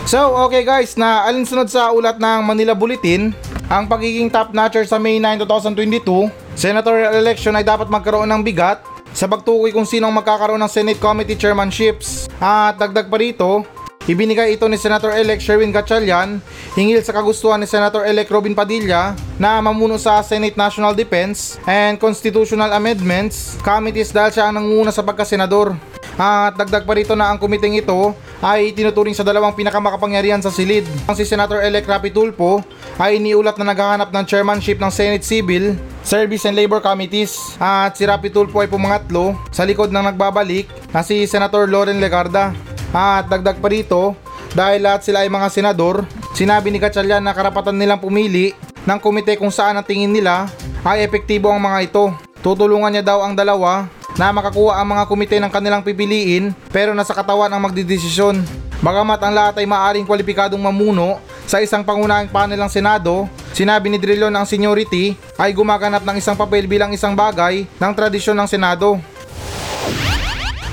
So, 0.06 0.34
okay 0.46 0.66
guys, 0.66 0.98
na 0.98 1.26
alinsunod 1.26 1.70
sa 1.70 1.90
ulat 1.94 2.18
ng 2.18 2.42
Manila 2.42 2.74
Bulletin, 2.74 3.30
ang 3.66 3.90
pagiging 3.90 4.30
top 4.30 4.54
notcher 4.54 4.86
sa 4.86 4.98
May 4.98 5.18
9, 5.18 5.42
2022, 5.42 6.30
senatorial 6.54 7.14
election 7.18 7.54
ay 7.54 7.66
dapat 7.66 7.90
magkaroon 7.90 8.30
ng 8.30 8.42
bigat 8.42 8.82
sa 9.10 9.26
pagtukoy 9.26 9.74
kung 9.74 9.82
sinong 9.82 10.14
magkakaroon 10.14 10.62
ng 10.62 10.70
Senate 10.70 11.00
Committee 11.02 11.34
Chairmanships. 11.34 12.30
At 12.38 12.78
dagdag 12.78 13.10
pa 13.10 13.18
rito, 13.18 13.66
ibinigay 14.06 14.54
ito 14.54 14.66
ni 14.70 14.78
Senator-elect 14.78 15.42
Sherwin 15.42 15.74
Gatchalian 15.74 16.38
hingil 16.78 17.02
sa 17.02 17.14
kagustuhan 17.14 17.58
ni 17.58 17.66
Senator-elect 17.66 18.30
Robin 18.30 18.54
Padilla 18.54 19.18
na 19.36 19.58
mamuno 19.58 19.98
sa 19.98 20.22
Senate 20.22 20.54
National 20.54 20.94
Defense 20.94 21.58
and 21.66 21.98
Constitutional 21.98 22.70
Amendments 22.70 23.58
Committees 23.66 24.14
dahil 24.14 24.30
siya 24.30 24.48
ang 24.48 24.62
nanguna 24.62 24.94
sa 24.94 25.02
pagkasenador. 25.02 25.74
At 26.16 26.56
dagdag 26.56 26.88
pa 26.88 26.96
rito 26.96 27.12
na 27.12 27.28
ang 27.28 27.36
kumiting 27.36 27.76
ito 27.76 28.16
ay 28.40 28.72
tinuturing 28.72 29.12
sa 29.12 29.20
dalawang 29.20 29.52
pinakamakapangyarihan 29.52 30.40
sa 30.40 30.48
silid. 30.48 30.88
Ang 31.04 31.12
si 31.12 31.28
Senator-elect 31.28 31.84
Rapi 31.84 32.08
Tulfo 32.08 32.64
ay 32.96 33.20
iniulat 33.20 33.60
na 33.60 33.76
naghahanap 33.76 34.08
ng 34.08 34.24
chairmanship 34.24 34.80
ng 34.80 34.88
Senate 34.88 35.20
Civil, 35.20 35.76
Service 36.00 36.48
and 36.48 36.56
Labor 36.56 36.80
Committees 36.80 37.36
at 37.60 37.92
si 38.00 38.08
Rapi 38.08 38.32
Tulfo 38.32 38.64
ay 38.64 38.70
pumangatlo 38.70 39.36
sa 39.52 39.68
likod 39.68 39.92
ng 39.92 40.08
nagbabalik 40.08 40.70
na 40.88 41.04
si 41.04 41.28
Senator 41.28 41.68
Loren 41.68 42.00
Legarda. 42.00 42.56
At 42.96 43.28
dagdag 43.28 43.60
pa 43.60 43.68
rito 43.68 44.16
Dahil 44.56 44.80
lahat 44.80 45.04
sila 45.04 45.20
ay 45.20 45.28
mga 45.28 45.52
senador, 45.52 46.08
sinabi 46.32 46.72
ni 46.72 46.80
Gatchalian 46.80 47.20
na 47.20 47.36
karapatan 47.36 47.76
nilang 47.76 48.00
pumili 48.00 48.56
ng 48.88 48.98
komite 49.04 49.36
kung 49.36 49.52
saan 49.52 49.76
ang 49.76 49.84
tingin 49.84 50.08
nila 50.08 50.48
ay 50.80 51.04
epektibo 51.04 51.52
ang 51.52 51.60
mga 51.60 51.92
ito. 51.92 52.08
Tutulungan 52.40 52.88
niya 52.88 53.04
daw 53.04 53.20
ang 53.20 53.36
dalawa 53.36 53.84
na 54.16 54.32
makakuha 54.32 54.80
ang 54.80 54.96
mga 54.96 55.04
komite 55.12 55.36
ng 55.36 55.52
kanilang 55.52 55.84
pipiliin 55.84 56.56
pero 56.72 56.96
nasa 56.96 57.12
katawan 57.12 57.52
ang 57.52 57.68
magdidesisyon. 57.68 58.40
Bagamat 58.80 59.20
ang 59.20 59.32
lahat 59.36 59.54
ay 59.60 59.68
maaring 59.68 60.08
kwalipikadong 60.08 60.62
mamuno 60.62 61.20
sa 61.44 61.60
isang 61.60 61.84
pangunahing 61.84 62.32
panel 62.32 62.56
ng 62.56 62.72
Senado, 62.72 63.28
sinabi 63.52 63.92
ni 63.92 64.00
Drilon 64.00 64.32
ang 64.32 64.48
seniority 64.48 65.20
ay 65.36 65.52
gumaganap 65.52 66.00
ng 66.00 66.16
isang 66.16 66.38
papel 66.38 66.64
bilang 66.64 66.96
isang 66.96 67.12
bagay 67.12 67.68
ng 67.76 67.92
tradisyon 67.92 68.40
ng 68.40 68.48
Senado. 68.48 68.96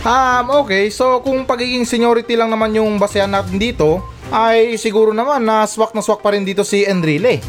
Um, 0.03 0.67
okay, 0.67 0.91
so 0.91 1.24
kung 1.24 1.48
pagiging 1.48 1.88
seniority 1.88 2.36
lang 2.36 2.51
naman 2.51 2.75
yung 2.75 3.00
basehan 3.00 3.31
natin 3.31 3.55
dito, 3.55 4.03
ay 4.36 4.75
siguro 4.75 5.15
naman 5.15 5.48
na 5.48 5.63
swak 5.63 5.95
na 5.95 6.03
swak 6.03 6.19
pa 6.19 6.36
rin 6.36 6.43
dito 6.43 6.67
si 6.67 6.83
Enrile. 6.83 7.39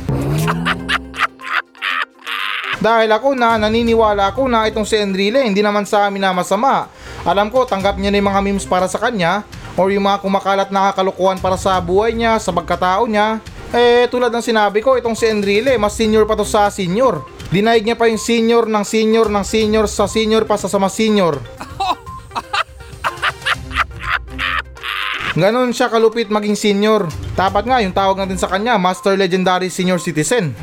Dahil 2.85 3.11
ako 3.11 3.35
na 3.35 3.59
naniniwala 3.59 4.31
ako 4.31 4.47
na 4.47 4.71
itong 4.71 4.87
si 4.87 4.95
Enrile 4.95 5.43
hindi 5.43 5.67
naman 5.67 5.83
sa 5.83 6.07
amin 6.07 6.23
na 6.23 6.31
masama. 6.31 6.87
Alam 7.27 7.51
ko 7.51 7.67
tanggap 7.67 7.99
niya 7.99 8.15
na 8.15 8.23
yung 8.23 8.31
mga 8.31 8.43
memes 8.47 8.71
para 8.71 8.87
sa 8.87 9.03
kanya 9.03 9.43
or 9.75 9.91
yung 9.91 10.07
mga 10.07 10.23
kumakalat 10.23 10.71
na 10.71 10.95
kakalukuhan 10.95 11.43
para 11.43 11.59
sa 11.59 11.83
buhay 11.83 12.15
niya, 12.15 12.39
sa 12.39 12.55
pagkatao 12.55 13.11
niya. 13.11 13.43
Eh 13.75 14.07
tulad 14.07 14.31
ng 14.31 14.47
sinabi 14.47 14.79
ko, 14.79 14.95
itong 14.95 15.19
si 15.19 15.27
Enrile 15.27 15.75
mas 15.75 15.99
senior 15.99 16.23
pa 16.23 16.39
to 16.39 16.47
sa 16.47 16.71
senior. 16.71 17.19
Dinaig 17.51 17.83
niya 17.83 17.99
pa 17.99 18.07
yung 18.07 18.23
senior 18.23 18.71
ng 18.71 18.87
senior 18.87 19.27
ng 19.27 19.43
senior 19.43 19.91
sa 19.91 20.07
senior 20.07 20.47
pa 20.47 20.55
sa 20.55 20.71
sama 20.71 20.87
senior. 20.87 21.43
Ganon 25.35 25.75
siya 25.75 25.91
kalupit 25.91 26.31
maging 26.31 26.55
senior. 26.55 27.11
Dapat 27.35 27.67
nga 27.67 27.83
yung 27.83 27.91
tawag 27.91 28.15
natin 28.23 28.39
sa 28.39 28.47
kanya, 28.47 28.79
Master 28.79 29.19
Legendary 29.19 29.67
Senior 29.67 29.99
Citizen. 29.99 30.55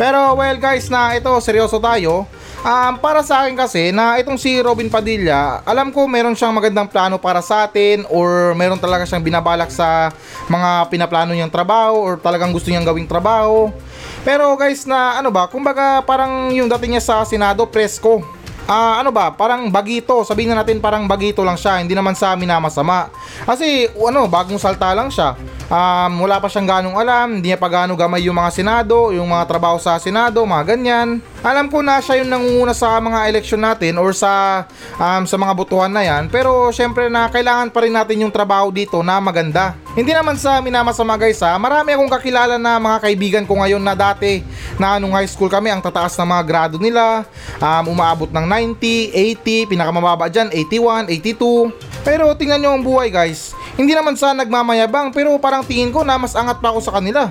Pero 0.00 0.38
well 0.38 0.56
guys 0.56 0.86
na 0.88 1.18
ito 1.18 1.28
seryoso 1.42 1.82
tayo. 1.82 2.24
Um, 2.60 3.00
para 3.00 3.24
sa 3.24 3.42
akin 3.42 3.56
kasi 3.56 3.88
na 3.88 4.20
itong 4.20 4.36
si 4.36 4.60
Robin 4.60 4.88
Padilla, 4.92 5.64
alam 5.64 5.88
ko 5.88 6.04
meron 6.04 6.36
siyang 6.36 6.52
magandang 6.52 6.92
plano 6.92 7.16
para 7.16 7.40
sa 7.40 7.64
atin 7.64 8.04
or 8.12 8.52
meron 8.52 8.76
talaga 8.76 9.08
siyang 9.08 9.24
binabalak 9.24 9.72
sa 9.72 10.12
mga 10.44 10.92
pinaplano 10.92 11.32
niyang 11.32 11.52
trabaho 11.52 11.96
or 12.04 12.14
talagang 12.20 12.52
gusto 12.52 12.68
niyang 12.68 12.84
gawing 12.84 13.08
trabaho. 13.08 13.72
Pero 14.22 14.52
guys 14.60 14.84
na 14.84 15.18
ano 15.18 15.32
ba, 15.32 15.48
kumbaga 15.48 16.04
parang 16.04 16.52
yung 16.52 16.68
dating 16.68 16.96
niya 16.96 17.04
sa 17.04 17.24
Senado 17.24 17.64
presko. 17.64 18.20
Ah, 18.70 19.02
ano 19.02 19.10
ba, 19.10 19.34
parang 19.34 19.66
bagito. 19.66 20.22
Sabihin 20.22 20.54
na 20.54 20.62
natin 20.62 20.78
parang 20.78 21.02
bagito 21.10 21.42
lang 21.42 21.58
siya, 21.58 21.82
hindi 21.82 21.90
naman 21.90 22.14
sa 22.14 22.38
amin 22.38 22.46
na 22.46 22.62
masama. 22.62 23.10
Kasi 23.42 23.90
ano, 23.98 24.30
bagong 24.30 24.62
salta 24.62 24.94
lang 24.94 25.10
siya. 25.10 25.34
Um, 25.66 26.26
wala 26.26 26.38
pa 26.38 26.46
siyang 26.46 26.66
ganong 26.66 26.98
alam, 26.98 27.38
hindi 27.38 27.50
niya 27.50 27.58
pa 27.58 27.70
gano'ng 27.70 27.98
gamay 27.98 28.26
yung 28.26 28.34
mga 28.34 28.50
senado, 28.50 29.10
yung 29.10 29.26
mga 29.26 29.46
trabaho 29.46 29.78
sa 29.78 29.98
senado, 29.98 30.42
mga 30.42 30.74
ganyan. 30.74 31.22
Alam 31.46 31.70
ko 31.70 31.78
na 31.78 32.02
siya 32.02 32.22
yung 32.22 32.30
nangunguna 32.30 32.74
sa 32.74 32.98
mga 32.98 33.30
eleksyon 33.30 33.62
natin 33.62 33.94
or 33.98 34.10
sa 34.10 34.66
um, 34.98 35.22
sa 35.26 35.36
mga 35.38 35.52
botohan 35.54 35.90
na 35.90 36.02
yan, 36.02 36.26
pero 36.26 36.74
syempre 36.74 37.06
na 37.06 37.30
kailangan 37.30 37.70
pa 37.70 37.86
rin 37.86 37.94
natin 37.94 38.22
yung 38.26 38.34
trabaho 38.34 38.74
dito 38.74 38.98
na 39.02 39.22
maganda. 39.22 39.78
Hindi 39.94 40.10
naman 40.10 40.38
sa 40.38 40.58
amin 40.58 40.74
na 40.74 40.82
masama 40.82 41.14
guys 41.14 41.38
ha, 41.42 41.54
marami 41.54 41.94
akong 41.94 42.10
kakilala 42.18 42.58
na 42.58 42.78
mga 42.78 42.98
kaibigan 43.06 43.44
ko 43.46 43.62
ngayon 43.62 43.82
na 43.82 43.94
dati 43.94 44.42
na 44.80 44.96
nung 44.96 45.12
high 45.12 45.28
school 45.28 45.52
kami, 45.52 45.68
ang 45.68 45.84
tataas 45.84 46.16
ng 46.16 46.24
mga 46.24 46.44
grado 46.48 46.76
nila, 46.80 47.28
um, 47.60 47.92
umaabot 47.92 48.32
ng 48.32 48.46
90, 48.80 49.12
80, 49.44 49.68
pinakamababa 49.68 50.32
dyan, 50.32 50.48
81, 50.48 51.12
82. 51.12 51.68
Pero 52.00 52.32
tingnan 52.32 52.64
nyo 52.64 52.70
ang 52.72 52.82
buhay 52.82 53.12
guys, 53.12 53.52
hindi 53.76 53.92
naman 53.92 54.16
sa 54.16 54.32
nagmamayabang 54.32 55.12
pero 55.12 55.36
parang 55.36 55.60
tingin 55.60 55.92
ko 55.92 56.00
na 56.00 56.16
mas 56.16 56.32
angat 56.32 56.64
pa 56.64 56.72
ako 56.72 56.80
sa 56.80 56.96
kanila. 56.96 57.28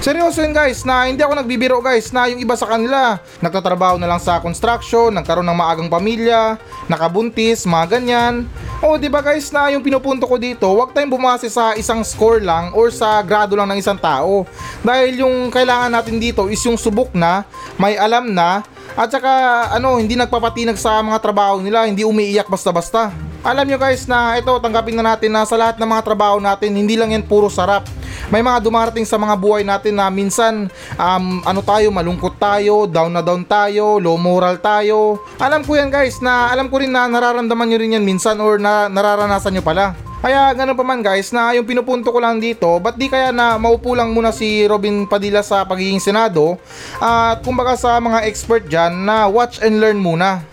Seryoso 0.00 0.40
yun 0.40 0.56
guys 0.56 0.80
na 0.80 1.12
hindi 1.12 1.20
ako 1.20 1.36
nagbibiro 1.36 1.76
guys 1.84 2.08
na 2.08 2.24
yung 2.24 2.40
iba 2.40 2.56
sa 2.56 2.64
kanila 2.64 3.20
nagtatrabaho 3.44 4.00
na 4.00 4.08
lang 4.08 4.16
sa 4.16 4.40
construction, 4.40 5.12
nagkaroon 5.12 5.44
ng 5.44 5.60
maagang 5.60 5.92
pamilya, 5.92 6.56
nakabuntis, 6.88 7.68
mga 7.68 8.00
ganyan. 8.00 8.48
O 8.80 8.96
di 8.96 9.12
ba 9.12 9.20
guys 9.20 9.52
na 9.52 9.68
yung 9.68 9.84
pinupunto 9.84 10.24
ko 10.24 10.40
dito, 10.40 10.64
wag 10.72 10.96
tayong 10.96 11.12
bumase 11.12 11.52
sa 11.52 11.76
isang 11.76 12.00
score 12.00 12.40
lang 12.40 12.72
or 12.72 12.88
sa 12.88 13.20
grado 13.20 13.52
lang 13.52 13.68
ng 13.68 13.76
isang 13.76 14.00
tao. 14.00 14.48
Dahil 14.80 15.20
yung 15.20 15.52
kailangan 15.52 15.92
natin 15.92 16.16
dito 16.16 16.48
is 16.48 16.64
yung 16.64 16.80
subok 16.80 17.12
na, 17.12 17.44
may 17.76 18.00
alam 18.00 18.32
na, 18.32 18.64
at 18.96 19.12
saka 19.12 19.28
ano, 19.68 20.00
hindi 20.00 20.16
nagpapatinag 20.16 20.80
sa 20.80 21.04
mga 21.04 21.20
trabaho 21.20 21.60
nila, 21.60 21.84
hindi 21.84 22.08
umiiyak 22.08 22.48
basta-basta. 22.48 23.12
Alam 23.44 23.68
nyo 23.68 23.76
guys 23.76 24.08
na 24.08 24.40
ito, 24.40 24.48
tanggapin 24.64 24.96
na 24.96 25.12
natin 25.12 25.28
na 25.28 25.44
sa 25.44 25.60
lahat 25.60 25.76
ng 25.76 25.88
mga 25.92 26.02
trabaho 26.08 26.40
natin, 26.40 26.72
hindi 26.72 26.96
lang 26.96 27.12
yan 27.12 27.28
puro 27.28 27.52
sarap. 27.52 27.99
May 28.30 28.46
mga 28.46 28.62
dumarating 28.62 29.02
sa 29.02 29.18
mga 29.18 29.34
buhay 29.34 29.66
natin 29.66 29.98
na 29.98 30.06
minsan 30.06 30.70
um, 30.94 31.42
ano 31.42 31.60
tayo, 31.66 31.90
malungkot 31.90 32.38
tayo, 32.38 32.86
down 32.86 33.10
na 33.10 33.26
down 33.26 33.42
tayo, 33.42 33.98
low 33.98 34.14
moral 34.14 34.62
tayo. 34.62 35.18
Alam 35.42 35.66
ko 35.66 35.74
yan 35.74 35.90
guys 35.90 36.22
na 36.22 36.46
alam 36.46 36.70
ko 36.70 36.78
rin 36.78 36.94
na 36.94 37.10
nararamdaman 37.10 37.66
nyo 37.66 37.78
rin 37.82 37.98
yan 37.98 38.06
minsan 38.06 38.38
or 38.38 38.62
na 38.62 38.86
nararanasan 38.86 39.58
nyo 39.58 39.66
pala. 39.66 39.98
Kaya 40.22 40.54
ganun 40.54 40.78
pa 40.78 40.86
man 40.86 41.02
guys 41.02 41.34
na 41.34 41.50
yung 41.58 41.66
pinupunto 41.66 42.14
ko 42.14 42.22
lang 42.22 42.38
dito, 42.38 42.78
ba't 42.78 42.94
di 42.94 43.10
kaya 43.10 43.34
na 43.34 43.58
maupo 43.58 43.98
lang 43.98 44.14
muna 44.14 44.30
si 44.30 44.62
Robin 44.62 45.10
Padilla 45.10 45.42
sa 45.42 45.66
pagiging 45.66 45.98
senado 45.98 46.54
at 47.02 47.42
kumbaga 47.42 47.74
sa 47.74 47.98
mga 47.98 48.30
expert 48.30 48.62
dyan 48.70 48.94
na 48.94 49.26
watch 49.26 49.58
and 49.58 49.82
learn 49.82 49.98
muna. 49.98 50.46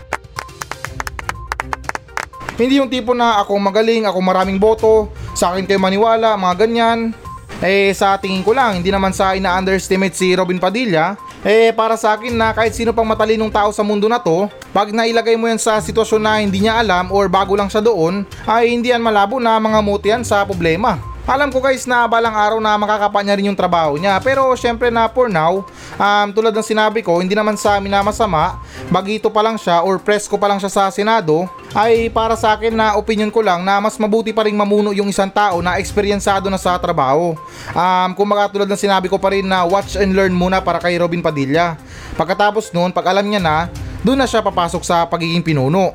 Hindi 2.58 2.82
yung 2.82 2.90
tipo 2.90 3.14
na 3.14 3.38
ako 3.38 3.54
magaling, 3.54 4.02
ako 4.02 4.18
maraming 4.18 4.58
boto, 4.58 5.14
sa 5.38 5.54
akin 5.54 5.62
kayo 5.62 5.78
maniwala, 5.78 6.34
mga 6.34 6.66
ganyan. 6.66 7.14
Eh 7.58 7.90
sa 7.90 8.14
tingin 8.14 8.46
ko 8.46 8.54
lang, 8.54 8.78
hindi 8.78 8.94
naman 8.94 9.10
sa 9.10 9.34
ina-underestimate 9.34 10.14
si 10.14 10.30
Robin 10.30 10.62
Padilla. 10.62 11.18
Eh 11.42 11.74
para 11.74 11.98
sa 11.98 12.14
akin 12.14 12.30
na 12.30 12.54
kahit 12.54 12.70
sino 12.70 12.94
pang 12.94 13.06
matalinong 13.06 13.50
tao 13.50 13.74
sa 13.74 13.82
mundo 13.82 14.06
na 14.06 14.22
to, 14.22 14.46
pag 14.70 14.94
nailagay 14.94 15.34
mo 15.34 15.50
yan 15.50 15.58
sa 15.58 15.82
sitwasyon 15.82 16.22
na 16.22 16.38
hindi 16.38 16.62
niya 16.62 16.78
alam 16.78 17.10
or 17.10 17.26
bago 17.26 17.58
lang 17.58 17.66
siya 17.66 17.82
doon, 17.82 18.22
ay 18.46 18.70
hindi 18.70 18.94
yan 18.94 19.02
malabo 19.02 19.42
na 19.42 19.58
mga 19.58 19.78
mutian 19.82 20.22
sa 20.22 20.46
problema. 20.46 21.02
Alam 21.28 21.52
ko 21.52 21.60
guys 21.60 21.84
na 21.84 22.08
balang 22.08 22.32
araw 22.32 22.56
na 22.56 22.72
makakapa 22.80 23.20
niya 23.20 23.36
rin 23.36 23.52
yung 23.52 23.58
trabaho 23.60 24.00
niya. 24.00 24.16
Pero 24.24 24.48
syempre 24.56 24.88
na 24.88 25.12
for 25.12 25.28
now, 25.28 25.60
um, 26.00 26.28
tulad 26.32 26.56
ng 26.56 26.64
sinabi 26.64 27.04
ko, 27.04 27.20
hindi 27.20 27.36
naman 27.36 27.52
sa 27.52 27.76
amin 27.76 27.92
na 27.92 28.00
masama. 28.00 28.56
Bagito 28.88 29.28
pa 29.28 29.44
lang 29.44 29.60
siya 29.60 29.84
or 29.84 30.00
presko 30.00 30.40
pa 30.40 30.48
lang 30.48 30.56
siya 30.56 30.72
sa 30.72 30.88
Senado. 30.88 31.44
Ay 31.76 32.08
para 32.08 32.32
sa 32.32 32.56
akin 32.56 32.72
na 32.72 32.96
opinion 32.96 33.28
ko 33.28 33.44
lang 33.44 33.60
na 33.60 33.76
mas 33.76 34.00
mabuti 34.00 34.32
pa 34.32 34.48
rin 34.48 34.56
mamuno 34.56 34.88
yung 34.96 35.12
isang 35.12 35.28
tao 35.28 35.60
na 35.60 35.76
eksperyensado 35.76 36.48
na 36.48 36.56
sa 36.56 36.80
trabaho. 36.80 37.36
Um, 37.76 38.10
kung 38.16 38.32
tulad 38.48 38.64
ng 38.64 38.80
sinabi 38.80 39.12
ko 39.12 39.20
pa 39.20 39.28
rin 39.28 39.44
na 39.44 39.68
watch 39.68 40.00
and 40.00 40.16
learn 40.16 40.32
muna 40.32 40.64
para 40.64 40.80
kay 40.80 40.96
Robin 40.96 41.20
Padilla. 41.20 41.76
Pagkatapos 42.16 42.72
noon, 42.72 42.88
pag 42.88 43.04
alam 43.04 43.28
niya 43.28 43.44
na, 43.44 43.68
doon 44.00 44.16
na 44.16 44.24
siya 44.24 44.40
papasok 44.40 44.80
sa 44.80 45.04
pagiging 45.04 45.44
pinuno. 45.44 45.92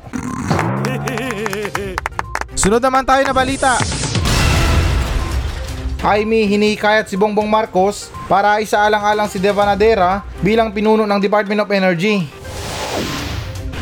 Sunod 2.54 2.78
naman 2.78 3.02
tayo 3.02 3.26
na 3.26 3.34
balita. 3.34 4.03
Jaime 6.04 6.44
hinikayat 6.44 7.08
si 7.08 7.16
Bongbong 7.16 7.48
Marcos 7.48 8.12
para 8.28 8.60
isaalang-alang 8.60 9.24
si 9.24 9.40
Devanadera 9.40 10.20
bilang 10.44 10.68
pinuno 10.68 11.08
ng 11.08 11.16
Department 11.16 11.64
of 11.64 11.72
Energy. 11.72 12.28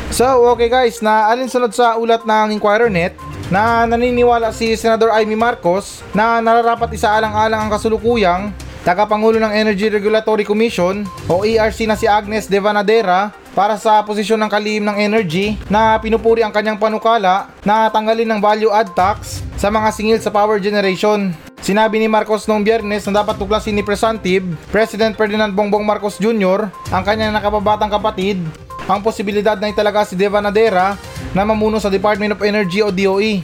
So, 0.07 0.47
okay 0.55 0.71
guys, 0.71 1.03
na 1.03 1.27
alinsunod 1.27 1.75
sa 1.75 1.99
ulat 1.99 2.23
ng 2.23 2.55
Inquirer.net 2.55 3.19
na 3.51 3.83
naniniwala 3.83 4.55
si 4.55 4.71
Senador 4.79 5.11
Amy 5.11 5.35
Marcos 5.35 5.99
na 6.15 6.39
nararapat 6.39 6.95
isaalang-alang 6.95 7.67
ang 7.67 7.71
kasulukuyang 7.75 8.55
tagapangulo 8.87 9.35
ng 9.43 9.51
Energy 9.51 9.91
Regulatory 9.91 10.47
Commission 10.47 11.03
o 11.27 11.43
ERC 11.43 11.91
na 11.91 11.99
si 11.99 12.07
Agnes 12.07 12.47
Devanadera 12.47 13.35
para 13.51 13.75
sa 13.75 13.99
posisyon 13.99 14.39
ng 14.47 14.49
kalihim 14.49 14.87
ng 14.87 14.95
energy 14.95 15.59
na 15.67 15.99
pinupuri 15.99 16.39
ang 16.39 16.55
kanyang 16.55 16.79
panukala 16.79 17.51
na 17.67 17.91
tanggalin 17.91 18.31
ng 18.31 18.39
value 18.39 18.71
add 18.71 18.95
tax 18.95 19.43
sa 19.59 19.67
mga 19.67 19.91
singil 19.91 20.19
sa 20.23 20.31
power 20.31 20.55
generation. 20.55 21.52
Sinabi 21.63 21.95
ni 21.95 22.11
Marcos 22.11 22.43
noong 22.43 22.59
biyernes 22.59 23.07
na 23.07 23.23
dapat 23.23 23.39
tuklasin 23.39 23.71
ni 23.71 23.87
Presantive, 23.87 24.43
President 24.67 25.15
Ferdinand 25.15 25.47
Bongbong 25.47 25.87
Marcos 25.87 26.19
Jr., 26.19 26.67
ang 26.91 27.03
kanyang 27.07 27.31
nakababatang 27.31 27.87
kapatid, 27.87 28.43
ang 28.83 28.99
posibilidad 28.99 29.55
na 29.55 29.71
italaga 29.71 30.03
si 30.03 30.19
Deva 30.19 30.43
Nadera 30.43 30.99
na 31.31 31.47
mamuno 31.47 31.79
sa 31.79 31.87
Department 31.87 32.35
of 32.35 32.43
Energy 32.43 32.83
o 32.83 32.91
DOE. 32.91 33.39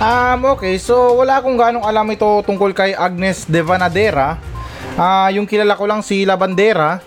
Um, 0.00 0.56
okay, 0.56 0.80
so 0.80 1.20
wala 1.20 1.44
akong 1.44 1.60
ganong 1.60 1.84
alam 1.84 2.08
ito 2.08 2.40
tungkol 2.48 2.72
kay 2.72 2.96
Agnes 2.96 3.44
Devanadera. 3.44 4.40
Ah, 4.96 5.28
yung 5.36 5.44
kilala 5.44 5.76
ko 5.76 5.84
lang 5.84 6.00
si 6.00 6.24
Labandera. 6.24 7.04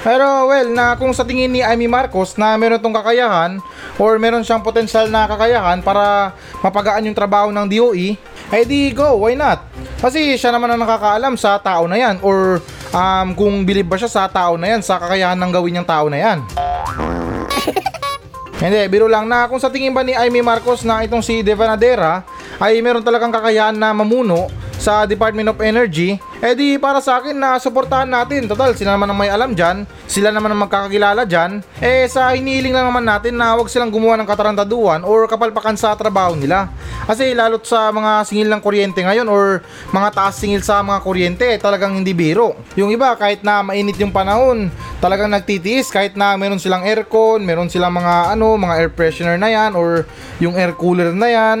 Pero 0.00 0.48
well, 0.48 0.68
na 0.72 0.96
kung 0.96 1.12
sa 1.12 1.28
tingin 1.28 1.52
ni 1.52 1.60
Amy 1.60 1.92
Marcos 1.92 2.40
na 2.40 2.56
meron 2.56 2.80
tong 2.80 2.96
kakayahan 2.96 3.60
or 3.98 4.18
meron 4.18 4.42
siyang 4.42 4.62
potensyal 4.62 5.06
na 5.06 5.30
kakayahan 5.30 5.82
para 5.82 6.34
mapagaan 6.62 7.06
yung 7.06 7.16
trabaho 7.16 7.54
ng 7.54 7.66
DOE, 7.70 8.18
eh 8.50 8.64
di 8.66 8.90
go, 8.90 9.22
why 9.22 9.38
not? 9.38 9.62
Kasi 10.02 10.36
siya 10.36 10.52
naman 10.52 10.74
ang 10.74 10.82
nakakaalam 10.82 11.34
sa 11.38 11.56
tao 11.62 11.88
na 11.88 11.96
yan 11.96 12.18
or 12.20 12.60
um, 12.92 13.28
kung 13.32 13.62
bilib 13.62 13.88
ba 13.88 13.96
siya 13.96 14.10
sa 14.10 14.22
tao 14.28 14.58
na 14.58 14.76
yan, 14.76 14.80
sa 14.82 14.98
kakayahan 14.98 15.38
ng 15.38 15.50
gawin 15.50 15.72
niyang 15.78 15.88
tao 15.88 16.06
na 16.10 16.18
yan. 16.18 16.38
Hindi, 18.62 18.86
biro 18.86 19.10
lang 19.10 19.26
na 19.26 19.50
kung 19.50 19.58
sa 19.58 19.68
tingin 19.68 19.90
ba 19.90 20.06
ni 20.06 20.14
Amy 20.14 20.40
Marcos 20.40 20.86
na 20.86 21.02
itong 21.02 21.20
si 21.20 21.42
Devanadera 21.42 22.22
ay 22.62 22.78
meron 22.80 23.02
talagang 23.02 23.34
kakayahan 23.34 23.74
na 23.74 23.90
mamuno 23.90 24.46
sa 24.78 25.08
Department 25.08 25.50
of 25.50 25.58
Energy, 25.64 26.20
eh 26.42 26.54
di 26.58 26.76
para 26.80 26.98
sa 26.98 27.22
akin 27.22 27.36
na 27.36 27.56
suportahan 27.62 28.08
natin. 28.08 28.50
Total, 28.50 28.74
sila 28.74 28.98
naman 28.98 29.10
ang 29.10 29.18
may 29.18 29.30
alam 29.30 29.54
dyan, 29.54 29.86
sila 30.10 30.34
naman 30.34 30.50
ang 30.50 30.66
magkakakilala 30.66 31.22
dyan. 31.28 31.62
Eh 31.78 32.08
sa 32.10 32.34
hinihiling 32.34 32.74
lang 32.74 32.90
naman 32.90 33.06
natin 33.06 33.38
na 33.38 33.54
wag 33.54 33.70
silang 33.70 33.92
gumawa 33.92 34.18
ng 34.18 34.28
katarantaduan 34.28 35.06
or 35.06 35.30
kapalpakan 35.30 35.78
sa 35.78 35.94
trabaho 35.94 36.34
nila. 36.34 36.72
Kasi 37.04 37.36
lalot 37.36 37.62
sa 37.62 37.92
mga 37.92 38.24
singil 38.24 38.48
ng 38.50 38.60
kuryente 38.64 39.04
ngayon 39.04 39.28
or 39.28 39.60
mga 39.92 40.08
taas 40.12 40.34
singil 40.40 40.64
sa 40.64 40.80
mga 40.80 41.00
kuryente, 41.04 41.48
talagang 41.60 41.94
hindi 41.94 42.16
biro. 42.16 42.56
Yung 42.74 42.90
iba 42.90 43.14
kahit 43.14 43.44
na 43.44 43.60
mainit 43.60 43.96
yung 44.00 44.12
panahon, 44.12 44.72
talagang 44.98 45.28
nagtitiis 45.28 45.92
kahit 45.92 46.16
na 46.16 46.32
meron 46.40 46.60
silang 46.60 46.82
aircon, 46.84 47.44
meron 47.44 47.68
silang 47.68 47.92
mga 47.92 48.36
ano, 48.36 48.56
mga 48.56 48.74
air 48.80 48.90
freshener 48.92 49.36
na 49.36 49.52
yan 49.52 49.76
or 49.76 50.08
yung 50.40 50.56
air 50.56 50.72
cooler 50.72 51.12
na 51.12 51.28
yan 51.28 51.58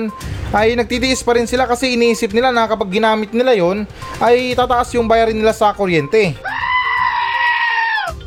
ay 0.54 0.78
nagtitiis 0.78 1.26
pa 1.26 1.34
rin 1.34 1.50
sila 1.50 1.66
kasi 1.66 1.98
iniisip 1.98 2.30
nila 2.30 2.54
na 2.54 2.70
kapag 2.70 2.86
ginamit 2.86 3.34
nila 3.34 3.58
yon 3.58 3.82
ay 4.22 4.54
tataas 4.64 4.96
yung 4.96 5.04
bayarin 5.04 5.36
nila 5.36 5.52
sa 5.52 5.76
kuryente. 5.76 6.34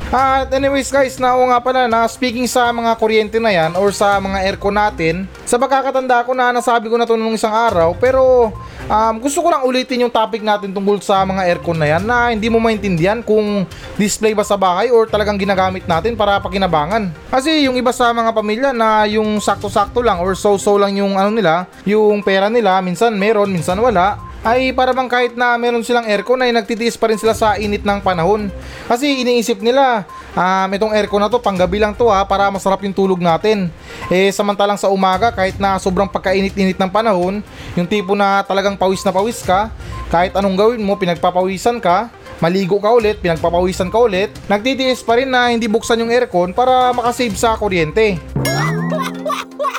At 0.08 0.48
anyways 0.56 0.88
guys, 0.88 1.20
na 1.20 1.36
nga 1.36 1.60
pala 1.60 1.84
na 1.84 2.08
speaking 2.08 2.48
sa 2.48 2.72
mga 2.72 2.96
kuryente 2.96 3.36
na 3.36 3.52
yan 3.52 3.76
or 3.76 3.92
sa 3.92 4.16
mga 4.16 4.40
aircon 4.40 4.72
natin, 4.72 5.28
sa 5.44 5.60
pagkakatanda 5.60 6.24
ko 6.24 6.32
na 6.32 6.48
nasabi 6.48 6.88
ko 6.88 6.96
na 6.96 7.04
to 7.04 7.12
nung 7.12 7.36
isang 7.36 7.52
araw 7.52 7.92
pero 7.92 8.48
um, 8.88 9.14
gusto 9.20 9.44
ko 9.44 9.52
lang 9.52 9.68
ulitin 9.68 10.08
yung 10.08 10.12
topic 10.12 10.40
natin 10.40 10.72
tungkol 10.72 10.96
sa 11.04 11.20
mga 11.28 11.44
aircon 11.52 11.76
na 11.76 11.92
yan 11.92 12.08
na 12.08 12.32
hindi 12.32 12.48
mo 12.48 12.56
maintindihan 12.56 13.20
kung 13.20 13.68
display 14.00 14.32
ba 14.32 14.48
sa 14.48 14.56
bahay 14.56 14.88
or 14.88 15.04
talagang 15.04 15.36
ginagamit 15.36 15.84
natin 15.84 16.16
para 16.16 16.40
pakinabangan. 16.40 17.12
Kasi 17.28 17.68
yung 17.68 17.76
iba 17.76 17.92
sa 17.92 18.08
mga 18.08 18.32
pamilya 18.32 18.70
na 18.72 19.04
yung 19.04 19.36
sakto-sakto 19.44 20.00
lang 20.00 20.24
or 20.24 20.32
so-so 20.32 20.80
lang 20.80 20.96
yung 20.96 21.20
ano 21.20 21.28
nila, 21.28 21.68
yung 21.84 22.24
pera 22.24 22.48
nila, 22.48 22.80
minsan 22.80 23.12
meron, 23.12 23.52
minsan 23.52 23.76
wala, 23.76 24.16
ay 24.46 24.70
para 24.70 24.94
bang 24.94 25.10
kahit 25.10 25.32
na 25.34 25.58
meron 25.58 25.82
silang 25.82 26.06
aircon 26.06 26.38
ay 26.38 26.54
nagtitiis 26.54 26.94
pa 26.94 27.10
rin 27.10 27.18
sila 27.18 27.34
sa 27.34 27.58
init 27.58 27.82
ng 27.82 27.98
panahon. 27.98 28.46
Kasi 28.86 29.26
iniisip 29.26 29.58
nila, 29.58 30.06
um, 30.38 30.68
itong 30.70 30.94
aircon 30.94 31.18
na 31.18 31.30
to 31.30 31.42
panggabi 31.42 31.82
lang 31.82 31.92
to 31.94 32.06
ha 32.06 32.22
para 32.22 32.46
masarap 32.48 32.78
yung 32.86 32.94
tulog 32.94 33.18
natin. 33.18 33.66
Eh 34.08 34.30
samantalang 34.30 34.78
sa 34.78 34.88
umaga 34.88 35.34
kahit 35.34 35.58
na 35.58 35.76
sobrang 35.82 36.06
pagkainit-init 36.06 36.78
ng 36.78 36.90
panahon, 36.90 37.42
yung 37.74 37.88
tipo 37.88 38.14
na 38.14 38.46
talagang 38.46 38.78
pawis 38.78 39.02
na 39.02 39.10
pawis 39.10 39.42
ka, 39.42 39.74
kahit 40.08 40.32
anong 40.38 40.56
gawin 40.56 40.82
mo 40.82 40.94
pinagpapawisan 40.94 41.82
ka, 41.82 42.08
maligo 42.38 42.78
ka 42.78 42.94
ulit, 42.94 43.18
pinagpapawisan 43.18 43.90
ka 43.90 43.98
ulit, 43.98 44.30
nagtitiis 44.46 45.02
pa 45.02 45.18
rin 45.18 45.28
na 45.28 45.50
hindi 45.50 45.66
buksan 45.66 45.98
yung 45.98 46.14
aircon 46.14 46.54
para 46.54 46.94
makasave 46.94 47.34
sa 47.34 47.58
kuryente. 47.58 48.16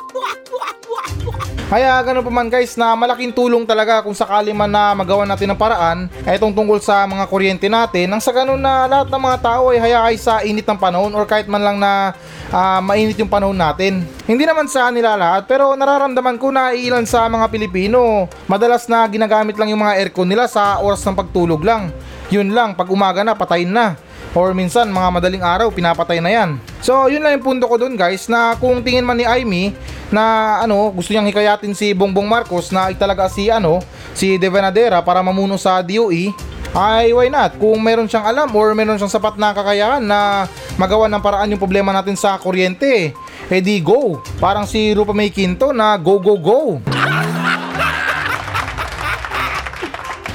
Kaya 1.69 2.01
ganun 2.01 2.25
pa 2.25 2.33
man 2.33 2.49
guys 2.49 2.73
na 2.73 2.97
malaking 2.97 3.29
tulong 3.29 3.61
talaga 3.61 4.01
kung 4.01 4.17
sakali 4.17 4.49
man 4.57 4.73
na 4.73 4.97
magawa 4.97 5.21
natin 5.21 5.53
ng 5.53 5.59
paraan 5.61 6.09
ay 6.25 6.41
itong 6.41 6.49
tungkol 6.49 6.81
sa 6.81 7.05
mga 7.05 7.29
kuryente 7.29 7.69
natin 7.69 8.09
nang 8.09 8.17
sa 8.17 8.33
ganun 8.33 8.57
na 8.57 8.89
lahat 8.89 9.13
ng 9.13 9.21
mga 9.21 9.37
tao 9.37 9.69
ay 9.69 9.77
hayakay 9.77 10.15
sa 10.17 10.41
init 10.41 10.65
ng 10.65 10.81
panahon 10.81 11.13
or 11.13 11.29
kahit 11.29 11.45
man 11.45 11.61
lang 11.61 11.77
na 11.77 12.17
uh, 12.49 12.81
mainit 12.81 13.21
yung 13.21 13.29
panahon 13.29 13.53
natin. 13.53 14.01
Hindi 14.25 14.49
naman 14.49 14.65
sa 14.65 14.89
nila 14.89 15.13
lahat 15.13 15.45
pero 15.45 15.77
nararamdaman 15.77 16.41
ko 16.41 16.49
na 16.49 16.73
ilan 16.73 17.05
sa 17.05 17.29
mga 17.29 17.45
Pilipino 17.53 18.25
madalas 18.49 18.89
na 18.89 19.05
ginagamit 19.05 19.53
lang 19.53 19.69
yung 19.69 19.85
mga 19.85 20.01
aircon 20.01 20.25
nila 20.25 20.49
sa 20.49 20.81
oras 20.81 21.05
ng 21.05 21.13
pagtulog 21.13 21.61
lang. 21.61 21.93
Yun 22.33 22.49
lang, 22.49 22.73
pag 22.73 22.89
umaga 22.89 23.21
na 23.21 23.37
patayin 23.37 23.69
na. 23.69 23.93
Or 24.33 24.57
minsan 24.57 24.89
mga 24.89 25.09
madaling 25.21 25.45
araw 25.45 25.69
pinapatay 25.69 26.17
na 26.17 26.33
yan. 26.33 26.49
So 26.79 27.11
yun 27.11 27.23
lang 27.23 27.39
yung 27.39 27.45
punto 27.45 27.67
ko 27.67 27.75
dun 27.75 27.99
guys 27.99 28.31
na 28.31 28.55
kung 28.55 28.79
tingin 28.79 29.03
man 29.03 29.19
ni 29.19 29.27
Aimee 29.27 29.75
na 30.09 30.57
ano 30.63 30.89
gusto 30.95 31.11
niyang 31.11 31.27
hikayatin 31.29 31.75
si 31.75 31.91
Bongbong 31.91 32.25
Marcos 32.25 32.71
na 32.71 32.89
italaga 32.89 33.27
si 33.29 33.51
ano 33.51 33.83
si 34.15 34.39
Devanadera 34.39 35.03
para 35.03 35.19
mamuno 35.21 35.59
sa 35.59 35.83
DOE 35.83 36.33
ay 36.69 37.09
why 37.17 37.27
not? 37.33 37.57
Kung 37.57 37.81
meron 37.81 38.05
siyang 38.05 38.29
alam 38.29 38.49
or 38.53 38.77
meron 38.77 38.95
siyang 39.01 39.09
sapat 39.09 39.41
na 39.41 39.57
kakayahan 39.57 40.05
na 40.05 40.45
magawa 40.77 41.09
ng 41.09 41.21
paraan 41.21 41.49
yung 41.49 41.61
problema 41.61 41.89
natin 41.89 42.13
sa 42.13 42.37
kuryente 42.37 43.11
eh 43.49 43.61
di 43.61 43.81
go. 43.81 44.21
Parang 44.37 44.69
si 44.69 44.93
Rupa 44.93 45.09
May 45.09 45.33
Quinto 45.33 45.73
na 45.73 45.97
go 45.97 46.21
go 46.21 46.37
go 46.37 46.77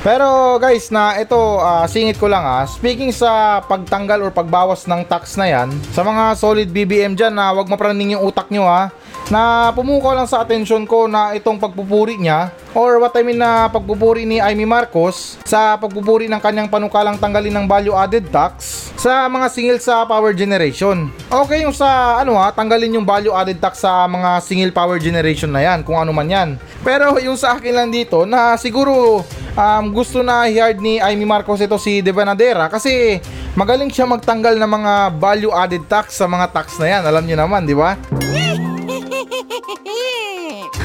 Pero 0.04 0.60
guys 0.60 0.92
na 0.92 1.16
ito 1.16 1.32
uh, 1.34 1.88
singit 1.88 2.20
ko 2.20 2.28
lang 2.28 2.44
ah. 2.44 2.68
Speaking 2.68 3.08
sa 3.08 3.64
pagtanggal 3.64 4.20
or 4.20 4.28
pagbawas 4.28 4.84
ng 4.84 5.00
tax 5.08 5.40
na 5.40 5.48
yan, 5.48 5.72
sa 5.96 6.04
mga 6.04 6.36
solid 6.36 6.68
BBM 6.68 7.16
diyan 7.16 7.32
na 7.32 7.56
wag 7.56 7.72
mapraning 7.72 8.12
yung 8.12 8.28
utak 8.28 8.52
nyo 8.52 8.68
ha. 8.68 8.92
Na 9.32 9.72
pumukaw 9.72 10.12
lang 10.12 10.28
sa 10.28 10.44
atensyon 10.44 10.84
ko 10.84 11.08
na 11.08 11.32
itong 11.32 11.56
pagpupuri 11.56 12.20
niya 12.20 12.52
or 12.76 13.00
what 13.00 13.16
I 13.16 13.24
mean 13.24 13.40
na 13.40 13.72
pagpupuri 13.72 14.28
ni 14.28 14.36
Amy 14.44 14.68
Marcos 14.68 15.40
sa 15.48 15.80
pagpupuri 15.80 16.28
ng 16.28 16.36
kanyang 16.36 16.68
panukalang 16.68 17.16
tanggalin 17.16 17.56
ng 17.56 17.64
value 17.64 17.96
added 17.96 18.28
tax 18.28 18.84
sa 19.00 19.24
mga 19.24 19.48
singil 19.48 19.78
sa 19.80 20.04
power 20.04 20.36
generation. 20.36 21.08
Okay 21.32 21.64
yung 21.64 21.72
sa 21.72 22.20
ano 22.20 22.36
ha, 22.36 22.52
tanggalin 22.52 23.00
yung 23.00 23.08
value 23.08 23.32
added 23.32 23.56
tax 23.56 23.80
sa 23.80 24.04
mga 24.04 24.44
single 24.44 24.76
power 24.76 25.00
generation 25.00 25.48
na 25.48 25.64
yan 25.64 25.80
kung 25.80 25.96
ano 25.96 26.12
man 26.12 26.28
yan. 26.28 26.60
Pero 26.84 27.16
yung 27.16 27.40
sa 27.40 27.56
akin 27.56 27.72
lang 27.72 27.88
dito 27.88 28.28
na 28.28 28.60
siguro 28.60 29.24
um, 29.54 29.84
gusto 29.94 30.22
na 30.22 30.46
i-hard 30.50 30.78
ni 30.82 30.98
Amy 31.00 31.24
Marcos 31.24 31.62
ito 31.62 31.78
si 31.78 32.02
Devanadera 32.02 32.68
kasi 32.68 33.18
magaling 33.54 33.90
siya 33.90 34.06
magtanggal 34.06 34.58
ng 34.58 34.70
mga 34.70 34.92
value 35.18 35.54
added 35.54 35.86
tax 35.86 36.18
sa 36.18 36.26
mga 36.26 36.50
tax 36.50 36.78
na 36.78 36.86
yan. 36.90 37.02
Alam 37.06 37.24
niyo 37.26 37.36
naman, 37.38 37.66
di 37.66 37.74
ba? 37.74 37.96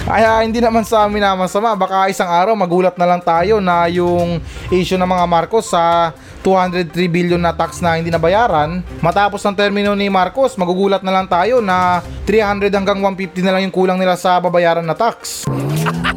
Kaya 0.09 0.41
hindi 0.41 0.57
naman 0.57 0.81
sa 0.81 1.05
amin 1.05 1.21
na 1.21 1.37
masama, 1.37 1.77
baka 1.77 2.09
isang 2.09 2.25
araw 2.25 2.57
magulat 2.57 2.97
na 2.97 3.05
lang 3.05 3.21
tayo 3.21 3.61
na 3.61 3.85
yung 3.85 4.41
issue 4.73 4.97
ng 4.97 5.05
mga 5.05 5.25
Marcos 5.29 5.69
sa 5.69 6.17
203 6.41 6.89
billion 7.05 7.37
na 7.37 7.53
tax 7.53 7.77
na 7.77 7.93
hindi 7.93 8.09
nabayaran. 8.09 8.81
Matapos 9.05 9.45
ng 9.45 9.53
termino 9.53 9.93
ni 9.93 10.09
Marcos, 10.09 10.57
magugulat 10.57 11.05
na 11.05 11.13
lang 11.13 11.29
tayo 11.29 11.61
na 11.61 12.01
300 12.25 12.73
hanggang 12.73 13.05
150 13.05 13.45
na 13.45 13.53
lang 13.53 13.69
yung 13.69 13.75
kulang 13.75 14.01
nila 14.01 14.17
sa 14.17 14.41
babayaran 14.41 14.81
na 14.81 14.97
tax. 14.97 15.45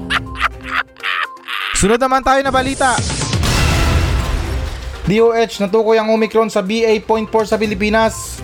Sunod 1.82 1.98
naman 1.98 2.22
tayo 2.22 2.38
na 2.46 2.54
balita. 2.54 2.94
DOH 5.02 5.66
natukoy 5.66 5.98
ang 5.98 6.14
Omicron 6.14 6.46
sa 6.46 6.62
BA.4 6.62 7.26
sa 7.42 7.58
Pilipinas. 7.58 8.38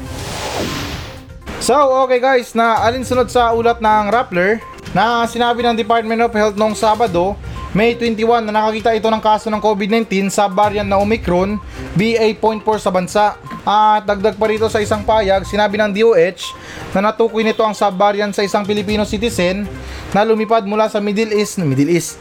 So, 1.63 1.79
okay 2.03 2.19
guys, 2.19 2.51
na 2.59 2.83
alinsunod 2.83 3.31
sa 3.31 3.55
ulat 3.55 3.79
ng 3.79 4.11
Rappler 4.11 4.59
na 4.91 5.23
sinabi 5.31 5.63
ng 5.63 5.79
Department 5.79 6.19
of 6.27 6.35
Health 6.35 6.59
noong 6.59 6.75
Sabado, 6.75 7.39
May 7.79 7.95
21 7.95 8.43
na 8.43 8.51
nakakita 8.51 8.99
ito 8.99 9.07
ng 9.07 9.23
kaso 9.23 9.55
ng 9.55 9.63
COVID-19 9.63 10.35
sa 10.35 10.51
variant 10.51 10.91
na 10.91 10.99
Omicron 10.99 11.63
BA.4 11.95 12.67
sa 12.83 12.91
bansa. 12.91 13.25
At 13.63 14.03
dagdag 14.03 14.35
pa 14.35 14.51
rito 14.51 14.67
sa 14.67 14.83
isang 14.83 15.07
payag, 15.07 15.47
sinabi 15.47 15.79
ng 15.79 15.95
DOH 15.95 16.59
na 16.91 17.15
natukoy 17.15 17.47
nito 17.47 17.63
ang 17.63 17.77
subvariant 17.77 18.35
sa 18.35 18.43
isang 18.43 18.67
Filipino 18.67 19.07
citizen 19.07 19.63
na 20.11 20.27
lumipad 20.27 20.67
mula 20.67 20.91
sa 20.91 20.99
Middle 20.99 21.39
East, 21.39 21.63
Middle 21.63 21.93
East, 21.93 22.19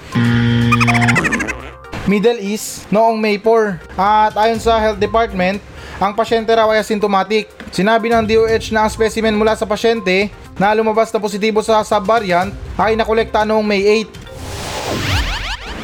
Middle 2.08 2.40
East 2.40 2.88
noong 2.88 3.20
May 3.20 3.36
4. 3.36 4.00
At 4.00 4.34
ayon 4.40 4.64
sa 4.64 4.80
Health 4.80 4.98
Department, 4.98 5.60
ang 6.00 6.16
pasyente 6.16 6.48
raw 6.56 6.72
ay 6.72 6.80
asymptomatic. 6.80 7.52
Sinabi 7.70 8.08
ng 8.08 8.24
DOH 8.24 8.72
na 8.72 8.88
ang 8.88 8.92
specimen 8.92 9.36
mula 9.36 9.60
sa 9.60 9.68
pasyente 9.68 10.32
na 10.56 10.72
lumabas 10.72 11.12
na 11.12 11.20
positibo 11.20 11.60
sa 11.60 11.84
subvariant 11.84 12.56
ay 12.80 12.96
nakolekta 12.96 13.44
noong 13.44 13.68
May 13.68 14.08
8. 14.08 14.26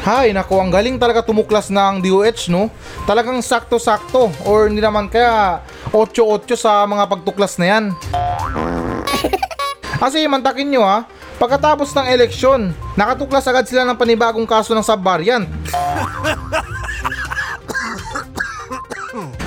Hay, 0.04 0.36
nako, 0.36 0.60
ang 0.60 0.68
galing 0.68 1.00
talaga 1.00 1.24
tumuklas 1.24 1.72
ng 1.72 2.00
DOH, 2.04 2.52
no? 2.52 2.68
Talagang 3.08 3.40
sakto-sakto 3.40 4.32
or 4.44 4.68
hindi 4.68 4.80
naman 4.80 5.08
kaya 5.08 5.64
8-8 5.92 6.56
sa 6.56 6.84
mga 6.84 7.04
pagtuklas 7.08 7.56
na 7.60 7.66
yan. 7.68 7.84
Kasi 10.00 10.28
mantakin 10.28 10.68
nyo 10.68 10.84
ha, 10.84 11.08
Pagkatapos 11.34 11.90
ng 11.98 12.06
eleksyon, 12.14 12.70
nakatuklas 12.94 13.42
agad 13.50 13.66
sila 13.66 13.82
ng 13.82 13.98
panibagong 13.98 14.46
kaso 14.46 14.70
ng 14.70 14.86
subvariant. 14.86 15.50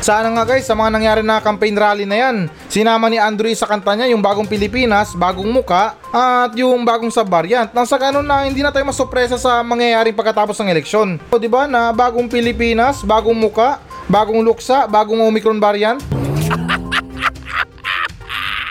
Sana 0.08 0.32
nga 0.32 0.48
guys, 0.48 0.64
sa 0.64 0.72
mga 0.72 0.88
nangyari 0.96 1.20
na 1.20 1.44
campaign 1.44 1.76
rally 1.76 2.08
na 2.08 2.16
yan, 2.16 2.48
sinama 2.72 3.12
ni 3.12 3.20
Andrew 3.20 3.52
sa 3.52 3.68
kanta 3.68 3.92
niya 3.92 4.16
yung 4.16 4.24
bagong 4.24 4.48
Pilipinas, 4.48 5.12
bagong 5.12 5.52
muka, 5.52 6.00
at 6.16 6.56
yung 6.56 6.88
bagong 6.88 7.12
subvariant. 7.12 7.76
Nang 7.76 7.84
sa 7.84 8.00
ganun 8.00 8.24
na 8.24 8.48
hindi 8.48 8.64
na 8.64 8.72
tayo 8.72 8.88
masopresa 8.88 9.36
sa 9.36 9.60
mangyayaring 9.68 10.16
pagkatapos 10.16 10.56
ng 10.64 10.72
eleksyon. 10.72 11.20
O 11.28 11.36
di 11.36 11.52
ba 11.52 11.68
na 11.68 11.92
bagong 11.92 12.32
Pilipinas, 12.32 13.04
bagong 13.04 13.36
muka, 13.36 13.84
bagong 14.08 14.40
luksa, 14.40 14.88
bagong 14.88 15.20
Omicron 15.28 15.60
variant? 15.60 16.00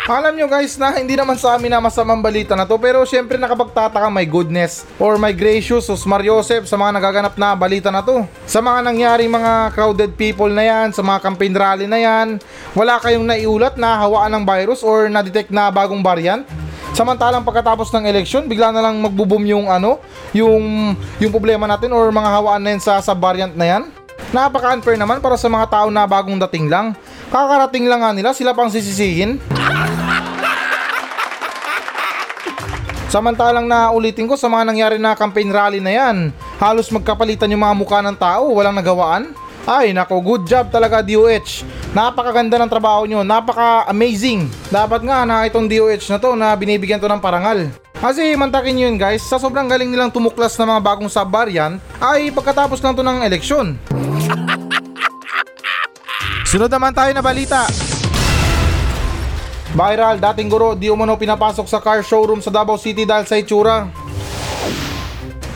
Alam 0.06 0.38
nyo 0.38 0.46
guys 0.46 0.78
na 0.78 0.94
hindi 0.94 1.18
naman 1.18 1.34
sa 1.34 1.58
amin 1.58 1.66
na 1.66 1.82
masamang 1.82 2.22
balita 2.22 2.54
na 2.54 2.62
to 2.62 2.78
pero 2.78 3.02
syempre 3.02 3.34
nakapagtataka 3.42 4.06
my 4.06 4.22
goodness 4.22 4.86
or 5.02 5.18
my 5.18 5.34
gracious 5.34 5.90
Osmar 5.90 6.22
Joseph 6.22 6.70
sa 6.70 6.78
mga 6.78 6.94
nagaganap 6.94 7.34
na 7.34 7.58
balita 7.58 7.90
na 7.90 8.06
to. 8.06 8.22
Sa 8.46 8.62
mga 8.62 8.86
nangyaring 8.86 9.26
mga 9.26 9.74
crowded 9.74 10.14
people 10.14 10.46
na 10.46 10.62
yan, 10.62 10.94
sa 10.94 11.02
mga 11.02 11.18
campaign 11.26 11.50
rally 11.58 11.90
na 11.90 11.98
yan, 11.98 12.38
wala 12.78 13.02
kayong 13.02 13.26
naiulat 13.26 13.74
na 13.74 13.98
hawaan 13.98 14.30
ng 14.30 14.44
virus 14.46 14.86
or 14.86 15.10
na-detect 15.10 15.50
na 15.50 15.74
bagong 15.74 16.06
variant? 16.06 16.46
Samantalang 16.94 17.42
pagkatapos 17.42 17.90
ng 17.90 18.06
eleksyon, 18.06 18.46
bigla 18.46 18.70
na 18.70 18.86
lang 18.86 19.02
magbo-boom 19.02 19.42
yung 19.42 19.66
ano, 19.66 19.98
yung 20.30 20.94
yung 21.18 21.34
problema 21.34 21.66
natin 21.66 21.90
or 21.90 22.14
mga 22.14 22.30
hawaan 22.30 22.62
na 22.62 22.78
yan 22.78 22.78
sa 22.78 23.02
sa 23.02 23.10
variant 23.10 23.58
na 23.58 23.66
yan. 23.74 23.82
Napaka-unfair 24.30 25.02
naman 25.02 25.18
para 25.18 25.34
sa 25.34 25.50
mga 25.50 25.66
tao 25.66 25.90
na 25.90 26.06
bagong 26.06 26.38
dating 26.46 26.70
lang. 26.70 26.94
Kakarating 27.30 27.90
lang 27.90 28.00
nga 28.06 28.14
nila, 28.14 28.30
sila 28.30 28.54
pang 28.54 28.70
sisisihin. 28.70 29.42
Samantalang 33.06 33.70
na 33.70 33.94
ulitin 33.94 34.26
ko 34.26 34.34
sa 34.34 34.50
mga 34.50 34.64
nangyari 34.66 34.96
na 34.98 35.14
campaign 35.14 35.48
rally 35.48 35.80
na 35.80 35.94
yan, 35.94 36.34
halos 36.58 36.90
magkapalitan 36.90 37.50
yung 37.50 37.62
mga 37.62 37.78
mukha 37.78 38.00
ng 38.02 38.18
tao, 38.18 38.50
walang 38.52 38.74
nagawaan. 38.74 39.30
Ay, 39.66 39.90
nako, 39.90 40.22
good 40.22 40.46
job 40.46 40.70
talaga 40.70 41.02
DOH. 41.02 41.66
Napakaganda 41.90 42.54
ng 42.60 42.70
trabaho 42.70 43.02
nyo, 43.02 43.26
napaka-amazing. 43.26 44.46
Dapat 44.70 45.02
nga 45.02 45.26
na 45.26 45.42
itong 45.42 45.66
DOH 45.66 46.06
na 46.12 46.18
to 46.22 46.38
na 46.38 46.54
binibigyan 46.54 47.02
to 47.02 47.10
ng 47.10 47.18
parangal. 47.18 47.66
Kasi 47.98 48.36
mantakin 48.38 48.78
nyo 48.78 48.84
yun 48.86 48.98
guys, 49.00 49.26
sa 49.26 49.40
sobrang 49.40 49.66
galing 49.66 49.90
nilang 49.90 50.12
tumuklas 50.12 50.54
ng 50.54 50.68
mga 50.70 50.82
bagong 50.84 51.10
sub-variant, 51.10 51.82
ay 51.98 52.30
pagkatapos 52.30 52.78
lang 52.78 52.94
to 52.94 53.02
ng 53.02 53.26
eleksyon. 53.26 53.74
Sunod 56.56 56.72
naman 56.72 56.96
tayo 56.96 57.12
na 57.12 57.20
balita. 57.20 57.68
Viral, 59.76 60.16
dating 60.16 60.48
guro, 60.48 60.72
di 60.72 60.88
umano 60.88 61.12
pinapasok 61.12 61.68
sa 61.68 61.84
car 61.84 62.00
showroom 62.00 62.40
sa 62.40 62.48
Davao 62.48 62.80
City 62.80 63.04
dahil 63.04 63.28
sa 63.28 63.36
itsura. 63.36 63.92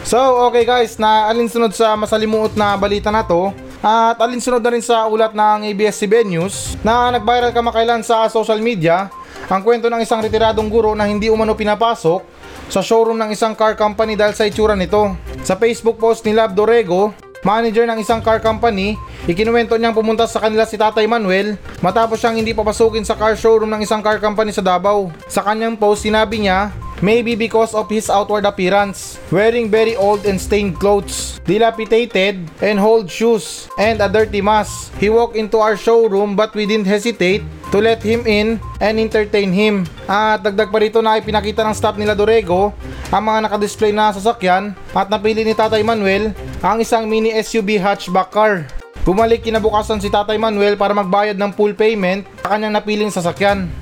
So, 0.04 0.20
okay 0.44 0.68
guys, 0.68 1.00
na 1.00 1.32
alinsunod 1.32 1.72
sa 1.72 1.96
masalimuot 1.96 2.52
na 2.52 2.76
balita 2.76 3.08
na 3.08 3.24
to, 3.24 3.48
at 3.80 4.20
alinsunod 4.20 4.60
na 4.60 4.76
rin 4.76 4.84
sa 4.84 5.08
ulat 5.08 5.32
ng 5.32 5.72
ABS-CBN 5.72 6.36
News 6.36 6.76
na 6.84 7.16
nag-viral 7.16 7.56
kamakailan 7.56 8.04
sa 8.04 8.28
social 8.28 8.60
media 8.60 9.08
ang 9.48 9.64
kwento 9.64 9.88
ng 9.88 10.04
isang 10.04 10.20
retiradong 10.20 10.68
guro 10.68 10.92
na 10.92 11.08
hindi 11.08 11.32
umano 11.32 11.56
pinapasok 11.56 12.20
sa 12.68 12.84
showroom 12.84 13.16
ng 13.16 13.32
isang 13.32 13.56
car 13.56 13.72
company 13.72 14.20
dahil 14.20 14.36
sa 14.36 14.44
itsura 14.44 14.76
nito. 14.76 15.16
Sa 15.48 15.56
Facebook 15.56 15.96
post 15.96 16.28
ni 16.28 16.36
Lab 16.36 16.52
Dorego, 16.52 17.16
manager 17.40 17.88
ng 17.88 18.04
isang 18.04 18.20
car 18.20 18.36
company, 18.36 19.00
ikinuwento 19.28 19.76
niyang 19.76 19.96
pumunta 19.96 20.24
sa 20.24 20.40
kanila 20.40 20.64
si 20.64 20.80
Tatay 20.80 21.04
Manuel 21.04 21.60
matapos 21.84 22.20
siyang 22.20 22.40
hindi 22.40 22.56
papasukin 22.56 23.04
sa 23.04 23.18
car 23.18 23.36
showroom 23.36 23.68
ng 23.74 23.84
isang 23.84 24.00
car 24.00 24.16
company 24.22 24.54
sa 24.54 24.64
Davao. 24.64 25.12
Sa 25.28 25.44
kanyang 25.44 25.76
post, 25.76 26.04
sinabi 26.04 26.44
niya, 26.44 26.72
maybe 27.04 27.36
because 27.36 27.72
of 27.72 27.88
his 27.88 28.08
outward 28.08 28.44
appearance, 28.44 29.20
wearing 29.32 29.68
very 29.68 29.96
old 29.96 30.24
and 30.24 30.40
stained 30.40 30.76
clothes, 30.76 31.40
dilapidated 31.44 32.40
and 32.60 32.76
old 32.80 33.08
shoes, 33.08 33.68
and 33.80 34.00
a 34.00 34.08
dirty 34.08 34.40
mask. 34.40 34.92
He 35.00 35.08
walked 35.08 35.36
into 35.36 35.58
our 35.58 35.76
showroom 35.76 36.36
but 36.36 36.52
we 36.54 36.64
didn't 36.68 36.88
hesitate 36.88 37.44
to 37.72 37.78
let 37.80 38.04
him 38.04 38.24
in 38.28 38.60
and 38.80 39.00
entertain 39.00 39.52
him. 39.52 39.88
At 40.08 40.44
dagdag 40.44 40.72
pa 40.72 40.78
rito 40.80 41.00
na 41.00 41.18
ipinakita 41.20 41.64
ng 41.64 41.76
staff 41.76 41.96
nila 41.96 42.16
Dorego 42.16 42.72
ang 43.10 43.22
mga 43.26 43.48
nakadisplay 43.48 43.90
na 43.90 44.14
sasakyan 44.14 44.76
at 44.94 45.10
napili 45.10 45.42
ni 45.42 45.54
Tatay 45.56 45.82
Manuel 45.82 46.34
ang 46.60 46.78
isang 46.78 47.08
mini 47.08 47.34
SUV 47.34 47.80
hatchback 47.80 48.30
car. 48.30 48.79
Bumalik 49.00 49.48
kinabukasan 49.48 49.96
si 49.96 50.12
Tatay 50.12 50.36
Manuel 50.36 50.76
para 50.76 50.92
magbayad 50.92 51.40
ng 51.40 51.56
full 51.56 51.72
payment 51.72 52.28
sa 52.44 52.56
kanyang 52.56 52.76
napiling 52.76 53.08
sasakyan. 53.08 53.72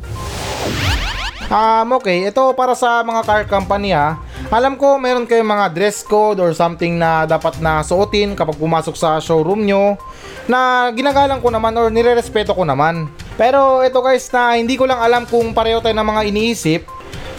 Um, 1.48 1.96
okay, 1.96 2.28
ito 2.28 2.44
para 2.52 2.76
sa 2.76 3.00
mga 3.00 3.24
car 3.24 3.42
company 3.48 3.96
ha. 3.96 4.20
Alam 4.52 4.76
ko 4.76 5.00
meron 5.00 5.26
kayong 5.26 5.48
mga 5.48 5.66
dress 5.72 6.04
code 6.04 6.38
or 6.38 6.52
something 6.52 7.00
na 7.00 7.24
dapat 7.24 7.56
na 7.58 7.80
suotin 7.80 8.36
kapag 8.36 8.60
pumasok 8.60 8.94
sa 8.94 9.16
showroom 9.18 9.64
nyo 9.64 9.96
na 10.44 10.92
ginagalang 10.92 11.40
ko 11.40 11.48
naman 11.48 11.72
or 11.74 11.88
nirerespeto 11.88 12.52
ko 12.52 12.68
naman. 12.68 13.08
Pero 13.34 13.80
ito 13.80 13.98
guys 14.04 14.28
na 14.30 14.60
hindi 14.60 14.76
ko 14.76 14.86
lang 14.86 15.00
alam 15.00 15.24
kung 15.24 15.50
pareho 15.56 15.80
tayo 15.80 15.96
ng 15.96 16.08
mga 16.08 16.22
iniisip. 16.30 16.82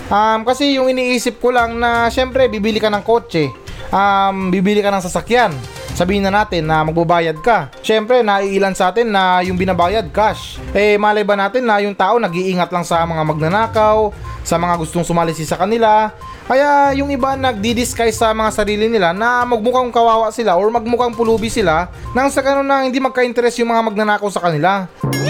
Um, 0.10 0.42
kasi 0.42 0.76
yung 0.76 0.90
iniisip 0.90 1.38
ko 1.38 1.54
lang 1.54 1.78
na 1.78 2.10
syempre 2.10 2.50
bibili 2.50 2.82
ka 2.82 2.90
ng 2.90 3.06
kotse, 3.06 3.54
um, 3.90 4.50
bibili 4.50 4.82
ka 4.82 4.94
ng 4.94 5.06
sasakyan 5.06 5.54
sabihin 6.00 6.24
na 6.24 6.32
natin 6.32 6.64
na 6.64 6.80
magbabayad 6.88 7.44
ka. 7.44 7.68
Siyempre, 7.84 8.24
naiilan 8.24 8.72
sa 8.72 8.88
atin 8.88 9.12
na 9.12 9.44
yung 9.44 9.60
binabayad 9.60 10.08
cash. 10.16 10.56
Eh, 10.72 10.96
malay 10.96 11.28
ba 11.28 11.36
natin 11.36 11.68
na 11.68 11.84
yung 11.84 11.92
tao 11.92 12.16
nag-iingat 12.16 12.72
lang 12.72 12.88
sa 12.88 13.04
mga 13.04 13.20
magnanakaw, 13.28 14.16
sa 14.48 14.56
mga 14.56 14.80
gustong 14.80 15.04
sumalisi 15.04 15.44
sa 15.44 15.60
kanila. 15.60 16.16
Kaya 16.48 16.96
yung 16.96 17.12
iba 17.12 17.36
nagdi-disguise 17.36 18.16
sa 18.16 18.32
mga 18.32 18.56
sarili 18.56 18.88
nila 18.88 19.12
na 19.12 19.44
magmukhang 19.44 19.92
kawawa 19.92 20.32
sila 20.32 20.56
or 20.56 20.72
magmukhang 20.72 21.14
pulubi 21.14 21.52
sila 21.52 21.92
nang 22.16 22.32
sa 22.32 22.42
ganun 22.42 22.66
na 22.66 22.88
hindi 22.88 23.04
magka-interest 23.04 23.60
yung 23.60 23.76
mga 23.76 23.84
magnanakaw 23.92 24.32
sa 24.32 24.48
kanila. 24.48 24.88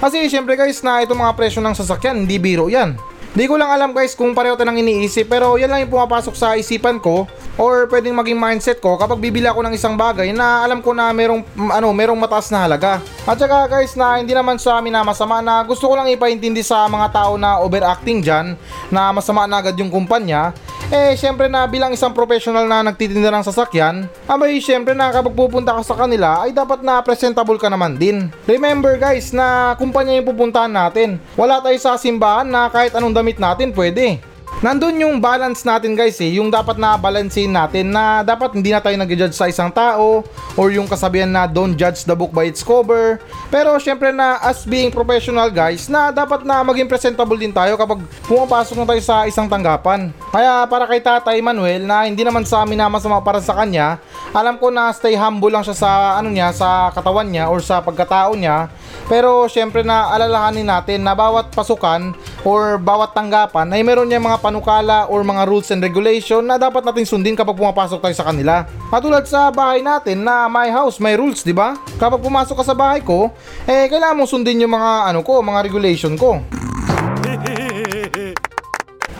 Kasi 0.00 0.30
syempre 0.30 0.54
guys 0.54 0.78
na 0.86 1.02
itong 1.02 1.18
mga 1.18 1.34
presyo 1.34 1.58
ng 1.58 1.74
sasakyan, 1.74 2.22
hindi 2.22 2.38
biro 2.38 2.70
yan. 2.70 2.94
Di 3.36 3.44
ko 3.44 3.60
lang 3.60 3.68
alam 3.68 3.92
guys 3.92 4.16
kung 4.16 4.32
pareho 4.32 4.56
tayo 4.56 4.72
ng 4.72 4.80
iniisip 4.80 5.28
pero 5.28 5.60
yan 5.60 5.68
lang 5.68 5.84
yung 5.84 5.92
pumapasok 5.92 6.32
sa 6.32 6.56
isipan 6.56 6.96
ko 6.96 7.28
or 7.60 7.84
pwedeng 7.92 8.16
maging 8.16 8.40
mindset 8.40 8.80
ko 8.80 8.96
kapag 8.96 9.20
bibili 9.20 9.44
ako 9.44 9.60
ng 9.60 9.76
isang 9.76 9.92
bagay 9.92 10.32
na 10.32 10.64
alam 10.64 10.80
ko 10.80 10.96
na 10.96 11.12
merong 11.12 11.44
ano, 11.68 11.92
merong 11.92 12.16
mataas 12.16 12.48
na 12.48 12.64
halaga. 12.64 13.04
At 13.28 13.36
saka 13.36 13.68
guys 13.68 13.92
na 13.92 14.16
hindi 14.16 14.32
naman 14.32 14.56
sa 14.56 14.80
amin 14.80 14.88
na 14.88 15.04
masama 15.04 15.44
na 15.44 15.60
gusto 15.68 15.84
ko 15.84 16.00
lang 16.00 16.08
ipaintindi 16.08 16.64
sa 16.64 16.88
mga 16.88 17.12
tao 17.12 17.36
na 17.36 17.60
overacting 17.60 18.24
dyan 18.24 18.56
na 18.88 19.12
masama 19.12 19.44
na 19.44 19.60
agad 19.60 19.76
yung 19.76 19.92
kumpanya 19.92 20.56
eh, 20.90 21.18
syempre 21.18 21.50
na 21.50 21.66
bilang 21.66 21.90
isang 21.90 22.14
professional 22.14 22.66
na 22.66 22.86
nagtitinda 22.86 23.30
ng 23.32 23.46
sasakyan, 23.46 24.06
abay 24.28 24.58
syempre 24.62 24.94
na 24.94 25.10
kapag 25.10 25.34
pupunta 25.34 25.74
ka 25.74 25.82
sa 25.82 25.98
kanila 25.98 26.46
ay 26.46 26.54
dapat 26.54 26.82
na 26.82 27.02
presentable 27.02 27.58
ka 27.58 27.66
naman 27.66 27.98
din. 27.98 28.30
Remember 28.46 28.94
guys 28.94 29.34
na 29.34 29.74
kumpanya 29.74 30.14
yung 30.14 30.28
pupuntahan 30.28 30.70
natin. 30.70 31.18
Wala 31.34 31.58
tayo 31.58 31.76
sa 31.82 31.98
simbahan 31.98 32.46
na 32.46 32.70
kahit 32.70 32.94
anong 32.94 33.14
damit 33.14 33.38
natin 33.40 33.74
pwede. 33.74 34.22
Nandun 34.64 35.04
yung 35.04 35.20
balance 35.20 35.68
natin 35.68 35.92
guys 35.92 36.16
eh, 36.16 36.40
yung 36.40 36.48
dapat 36.48 36.80
na 36.80 36.96
balancein 36.96 37.52
natin 37.52 37.92
na 37.92 38.24
dapat 38.24 38.56
hindi 38.56 38.72
na 38.72 38.80
tayo 38.80 38.96
nag-judge 38.96 39.36
sa 39.36 39.52
isang 39.52 39.68
tao 39.68 40.24
or 40.56 40.72
yung 40.72 40.88
kasabihan 40.88 41.28
na 41.28 41.44
don't 41.44 41.76
judge 41.76 42.08
the 42.08 42.16
book 42.16 42.32
by 42.32 42.48
its 42.48 42.64
cover. 42.64 43.20
Pero 43.52 43.76
syempre 43.76 44.16
na 44.16 44.40
as 44.40 44.64
being 44.64 44.88
professional 44.88 45.52
guys, 45.52 45.92
na 45.92 46.08
dapat 46.08 46.40
na 46.48 46.64
maging 46.64 46.88
presentable 46.88 47.36
din 47.36 47.52
tayo 47.52 47.76
kapag 47.76 48.00
pumapasok 48.24 48.80
na 48.80 48.88
tayo 48.88 49.02
sa 49.04 49.28
isang 49.28 49.44
tanggapan. 49.44 50.08
Kaya 50.32 50.64
para 50.64 50.88
kay 50.88 51.04
Tatay 51.04 51.38
Manuel 51.44 51.84
na 51.84 52.08
hindi 52.08 52.24
naman 52.24 52.48
sa 52.48 52.64
amin 52.64 52.80
na 52.80 52.88
masama 52.88 53.20
para 53.20 53.44
sa 53.44 53.52
kanya, 53.52 54.00
alam 54.32 54.56
ko 54.56 54.72
na 54.72 54.88
stay 54.96 55.12
humble 55.20 55.52
lang 55.52 55.68
siya 55.68 55.76
sa 55.76 55.90
ano 56.16 56.32
niya, 56.32 56.56
sa 56.56 56.88
katawan 56.96 57.28
niya 57.28 57.52
or 57.52 57.60
sa 57.60 57.84
pagkatao 57.84 58.32
niya. 58.32 58.72
Pero 59.06 59.46
syempre 59.46 59.86
na 59.86 60.10
alalahanin 60.10 60.66
natin 60.66 61.06
na 61.06 61.14
bawat 61.14 61.54
pasukan 61.54 62.10
or 62.42 62.80
bawat 62.80 63.14
tanggapan 63.14 63.70
ay 63.70 63.86
meron 63.86 64.10
niya 64.10 64.18
mga 64.22 64.42
panukala 64.42 65.06
or 65.06 65.22
mga 65.22 65.46
rules 65.46 65.70
and 65.70 65.82
regulation 65.82 66.42
na 66.42 66.58
dapat 66.58 66.82
nating 66.82 67.06
sundin 67.06 67.38
kapag 67.38 67.54
pumapasok 67.54 68.02
tayo 68.02 68.14
sa 68.14 68.26
kanila. 68.26 68.66
Katulad 68.90 69.26
sa 69.26 69.54
bahay 69.54 69.82
natin 69.82 70.26
na 70.26 70.50
my 70.50 70.70
house, 70.70 70.98
may 70.98 71.14
rules, 71.14 71.46
di 71.46 71.54
ba? 71.54 71.78
Kapag 71.98 72.18
pumasok 72.18 72.62
ka 72.62 72.64
sa 72.66 72.74
bahay 72.74 73.02
ko, 73.02 73.30
eh 73.66 73.86
kailangan 73.86 74.18
mong 74.18 74.30
sundin 74.30 74.62
yung 74.62 74.74
mga 74.74 75.14
ano 75.14 75.22
ko, 75.22 75.38
mga 75.38 75.60
regulation 75.66 76.14
ko. 76.18 76.42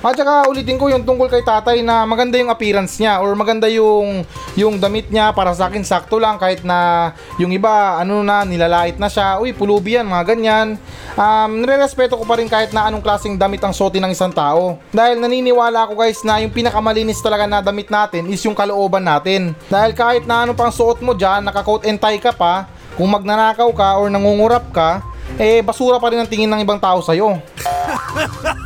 At 0.05 0.15
saka 0.15 0.47
ulitin 0.47 0.77
ko 0.77 0.93
yung 0.93 1.03
tungkol 1.03 1.27
kay 1.33 1.41
tatay 1.41 1.81
na 1.81 2.05
maganda 2.05 2.37
yung 2.37 2.53
appearance 2.53 3.01
niya 3.01 3.25
or 3.25 3.33
maganda 3.33 3.67
yung 3.67 4.29
yung 4.53 4.77
damit 4.77 5.09
niya 5.09 5.33
para 5.33 5.57
sa 5.57 5.67
akin 5.73 5.83
sakto 5.83 6.21
lang 6.21 6.37
kahit 6.37 6.63
na 6.63 7.11
yung 7.41 7.51
iba 7.53 7.97
ano 8.01 8.21
na 8.21 8.45
nilalait 8.45 9.01
na 9.01 9.09
siya. 9.09 9.41
Uy, 9.41 9.57
pulubi 9.57 9.97
yan, 9.97 10.05
mga 10.07 10.25
ganyan. 10.37 10.69
Um, 11.17 11.65
nire-respeto 11.65 12.21
ko 12.21 12.25
pa 12.29 12.37
rin 12.37 12.49
kahit 12.49 12.77
na 12.77 12.87
anong 12.93 13.01
klaseng 13.01 13.41
damit 13.41 13.65
ang 13.65 13.73
suotin 13.73 14.05
ng 14.05 14.13
isang 14.13 14.33
tao. 14.33 14.77
Dahil 14.93 15.17
naniniwala 15.17 15.89
ako 15.89 15.97
guys 15.97 16.21
na 16.23 16.45
yung 16.45 16.53
pinakamalinis 16.53 17.25
talaga 17.25 17.49
na 17.49 17.65
damit 17.65 17.89
natin 17.89 18.29
is 18.29 18.45
yung 18.45 18.55
kalooban 18.55 19.05
natin. 19.05 19.57
Dahil 19.73 19.97
kahit 19.97 20.29
na 20.29 20.45
ano 20.45 20.53
pang 20.53 20.73
suot 20.73 21.01
mo 21.01 21.17
dyan, 21.17 21.41
naka-coat 21.45 21.89
and 21.89 21.97
tie 21.97 22.21
ka 22.21 22.37
pa, 22.37 22.69
kung 22.97 23.09
magnanakaw 23.09 23.69
ka 23.73 23.89
or 23.97 24.13
nangungurap 24.13 24.69
ka, 24.73 25.01
eh 25.41 25.61
basura 25.61 26.01
pa 26.01 26.13
rin 26.13 26.21
ang 26.21 26.29
tingin 26.29 26.49
ng 26.49 26.63
ibang 26.65 26.81
tao 26.81 27.01
sa'yo. 27.01 27.37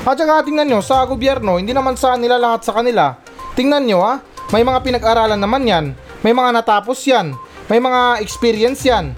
At 0.00 0.16
saka 0.16 0.48
tingnan 0.48 0.64
nyo, 0.64 0.80
sa 0.80 1.04
gobyerno, 1.04 1.60
hindi 1.60 1.76
naman 1.76 1.92
sa 1.92 2.16
nila 2.16 2.40
lahat 2.40 2.64
sa 2.64 2.72
kanila. 2.72 3.20
Tingnan 3.52 3.84
nyo 3.84 4.00
ha, 4.00 4.24
may 4.48 4.64
mga 4.64 4.80
pinag-aralan 4.80 5.36
naman 5.36 5.62
yan, 5.68 5.84
may 6.24 6.32
mga 6.32 6.56
natapos 6.56 7.04
yan, 7.04 7.36
may 7.68 7.78
mga 7.78 8.24
experience 8.24 8.80
yan. 8.80 9.12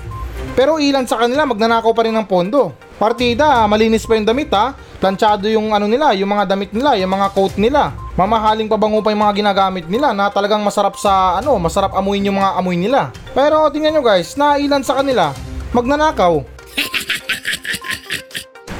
Pero 0.59 0.83
ilan 0.83 1.07
sa 1.07 1.23
kanila 1.23 1.47
magnanakaw 1.47 1.95
pa 1.95 2.03
rin 2.05 2.13
ng 2.13 2.27
pondo. 2.27 2.75
Partida, 2.99 3.65
malinis 3.71 4.05
pa 4.05 4.19
yung 4.19 4.27
damit 4.27 4.51
ha, 4.53 4.75
planchado 4.99 5.47
yung 5.47 5.71
ano 5.71 5.87
nila, 5.87 6.13
yung 6.19 6.29
mga 6.29 6.45
damit 6.51 6.71
nila, 6.75 6.99
yung 6.99 7.15
mga 7.15 7.31
coat 7.31 7.55
nila. 7.57 7.95
Mamahaling 8.19 8.69
pabango 8.69 9.01
pa 9.01 9.15
yung 9.15 9.23
mga 9.23 9.39
ginagamit 9.39 9.87
nila 9.89 10.13
na 10.13 10.29
talagang 10.29 10.61
masarap 10.61 10.99
sa 10.99 11.39
ano, 11.41 11.57
masarap 11.63 11.95
amuin 11.97 12.27
yung 12.27 12.37
mga 12.43 12.59
amoy 12.59 12.77
nila. 12.77 13.15
Pero 13.33 13.71
tingnan 13.71 13.97
nyo 13.97 14.03
guys, 14.05 14.35
na 14.35 14.59
ilan 14.59 14.83
sa 14.83 14.99
kanila, 14.99 15.31
magnanakaw. 15.73 16.43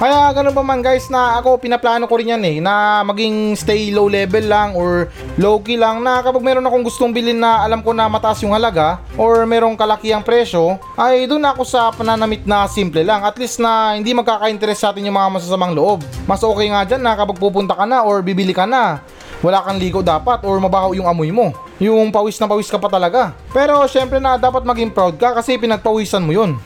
Kaya 0.03 0.35
ganun 0.35 0.51
pa 0.51 0.67
man 0.67 0.83
guys 0.83 1.07
na 1.07 1.39
ako 1.39 1.63
pinaplano 1.63 2.11
ko 2.11 2.19
rin 2.19 2.35
yan 2.35 2.43
eh 2.43 2.59
na 2.59 3.07
maging 3.07 3.55
stay 3.55 3.95
low 3.95 4.11
level 4.11 4.43
lang 4.51 4.75
or 4.75 5.07
low 5.39 5.63
key 5.63 5.79
lang 5.79 6.03
na 6.03 6.19
kapag 6.19 6.43
meron 6.43 6.67
akong 6.67 6.83
gustong 6.83 7.15
bilhin 7.15 7.39
na 7.39 7.63
alam 7.63 7.87
ko 7.87 7.95
na 7.95 8.11
mataas 8.11 8.43
yung 8.43 8.51
halaga 8.51 8.99
or 9.15 9.47
merong 9.47 9.79
kalakiang 9.79 10.27
presyo 10.27 10.75
ay 10.99 11.31
doon 11.31 11.47
ako 11.47 11.63
sa 11.63 11.95
pananamit 11.95 12.43
na 12.43 12.67
simple 12.67 13.07
lang 13.07 13.23
at 13.23 13.39
least 13.39 13.63
na 13.63 13.95
hindi 13.95 14.11
magkaka-interest 14.11 14.83
sa 14.83 14.91
atin 14.91 15.07
yung 15.07 15.15
mga 15.15 15.39
masasamang 15.39 15.71
loob. 15.71 16.03
Mas 16.27 16.43
okay 16.43 16.67
nga 16.67 16.83
dyan 16.83 16.99
na 17.07 17.15
kapag 17.15 17.39
pupunta 17.39 17.79
ka 17.79 17.87
na 17.87 18.03
or 18.03 18.27
bibili 18.27 18.51
ka 18.51 18.67
na 18.67 18.99
wala 19.39 19.63
kang 19.63 19.79
ligo 19.79 20.03
dapat 20.03 20.43
or 20.43 20.59
mabaho 20.59 20.99
yung 20.99 21.07
amoy 21.07 21.31
mo. 21.31 21.55
Yung 21.79 22.11
pawis 22.11 22.43
na 22.43 22.51
pawis 22.51 22.67
ka 22.67 22.75
pa 22.75 22.91
talaga. 22.91 23.39
Pero 23.55 23.87
syempre 23.87 24.19
na 24.19 24.35
dapat 24.35 24.67
maging 24.67 24.91
proud 24.91 25.15
ka 25.15 25.31
kasi 25.39 25.55
pinagpawisan 25.63 26.27
mo 26.27 26.35
yun. 26.35 26.59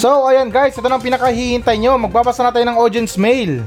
So, 0.00 0.24
ayan 0.24 0.48
guys, 0.48 0.72
ito 0.72 0.88
nang 0.88 1.04
pinakahihintay 1.04 1.76
nyo. 1.76 2.00
Magbabasa 2.00 2.40
na 2.40 2.48
tayo 2.48 2.64
ng 2.64 2.80
audience 2.80 3.20
mail. 3.20 3.60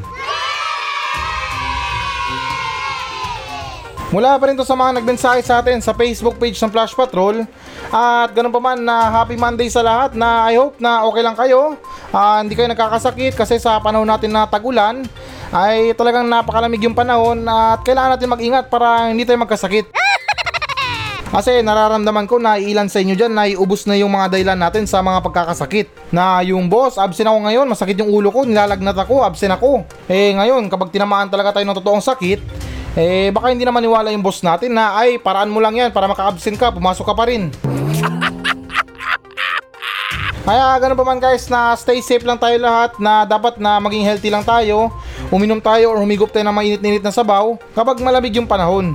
Mula 4.09 4.41
pa 4.41 4.49
rin 4.49 4.57
to 4.57 4.65
sa 4.65 4.73
mga 4.73 4.97
nagmensahe 4.97 5.45
sa 5.45 5.61
atin 5.61 5.77
sa 5.77 5.93
Facebook 5.93 6.41
page 6.41 6.57
ng 6.57 6.73
Flash 6.73 6.97
Patrol. 6.97 7.45
At 7.93 8.33
ganun 8.33 8.49
pa 8.49 8.57
man 8.57 8.81
na 8.81 9.13
happy 9.13 9.37
Monday 9.37 9.69
sa 9.69 9.85
lahat 9.85 10.17
na 10.17 10.49
I 10.49 10.57
hope 10.57 10.81
na 10.81 11.05
okay 11.05 11.21
lang 11.21 11.37
kayo. 11.37 11.77
Ah, 12.09 12.41
hindi 12.41 12.57
kayo 12.57 12.65
nagkakasakit 12.65 13.37
kasi 13.37 13.61
sa 13.61 13.77
panahon 13.77 14.09
natin 14.09 14.33
na 14.33 14.49
tagulan 14.49 15.05
ay 15.53 15.93
talagang 15.93 16.25
napakalamig 16.25 16.81
yung 16.81 16.97
panahon 16.97 17.45
at 17.45 17.85
kailangan 17.85 18.17
natin 18.17 18.33
mag-ingat 18.33 18.73
para 18.73 19.05
hindi 19.05 19.21
tayo 19.21 19.37
magkasakit. 19.37 19.93
Kasi 21.33 21.65
nararamdaman 21.65 22.29
ko 22.29 22.37
na 22.37 22.61
ilan 22.61 22.85
sa 22.85 23.01
inyo 23.01 23.17
dyan 23.17 23.33
na 23.33 23.49
iubos 23.49 23.89
na 23.89 23.97
yung 23.97 24.13
mga 24.13 24.37
dahilan 24.37 24.53
natin 24.53 24.85
sa 24.85 25.01
mga 25.01 25.17
pagkakasakit. 25.25 26.13
Na 26.13 26.45
yung 26.45 26.69
boss, 26.69 27.01
absent 27.01 27.25
ako 27.25 27.49
ngayon, 27.49 27.65
masakit 27.65 27.97
yung 27.97 28.13
ulo 28.13 28.29
ko, 28.29 28.45
nilalagnat 28.45 28.93
ako, 28.93 29.25
absent 29.25 29.49
ako. 29.49 29.81
Eh 30.05 30.37
ngayon, 30.37 30.69
kapag 30.69 30.93
tinamaan 30.93 31.33
talaga 31.33 31.57
tayo 31.57 31.65
ng 31.65 31.77
totoong 31.81 32.05
sakit, 32.05 32.37
eh 32.93 33.33
baka 33.33 33.49
hindi 33.49 33.65
naman 33.65 33.81
niwala 33.81 34.13
yung 34.13 34.21
boss 34.21 34.45
natin 34.45 34.77
na 34.77 34.93
ay 34.93 35.17
paraan 35.17 35.49
mo 35.49 35.57
lang 35.57 35.73
yan 35.73 35.89
para 35.89 36.05
maka-absent 36.05 36.53
ka, 36.53 36.69
pumasok 36.69 37.01
ka 37.01 37.17
pa 37.17 37.25
rin. 37.25 37.49
Kaya 40.45 40.77
ganun 40.77 41.01
pa 41.01 41.05
man 41.07 41.17
guys 41.17 41.49
na 41.49 41.73
stay 41.73 41.97
safe 42.05 42.29
lang 42.29 42.37
tayo 42.37 42.61
lahat 42.61 43.01
na 43.01 43.25
dapat 43.25 43.57
na 43.57 43.81
maging 43.81 44.05
healthy 44.05 44.29
lang 44.29 44.45
tayo. 44.45 44.93
Uminom 45.33 45.57
tayo 45.57 45.89
or 45.89 45.97
humigop 45.97 46.29
tayo 46.29 46.45
ng 46.45 46.53
mainit-init 46.53 47.01
na 47.01 47.09
sabaw 47.09 47.57
kapag 47.73 47.97
malamig 48.05 48.37
yung 48.37 48.45
panahon. 48.45 48.93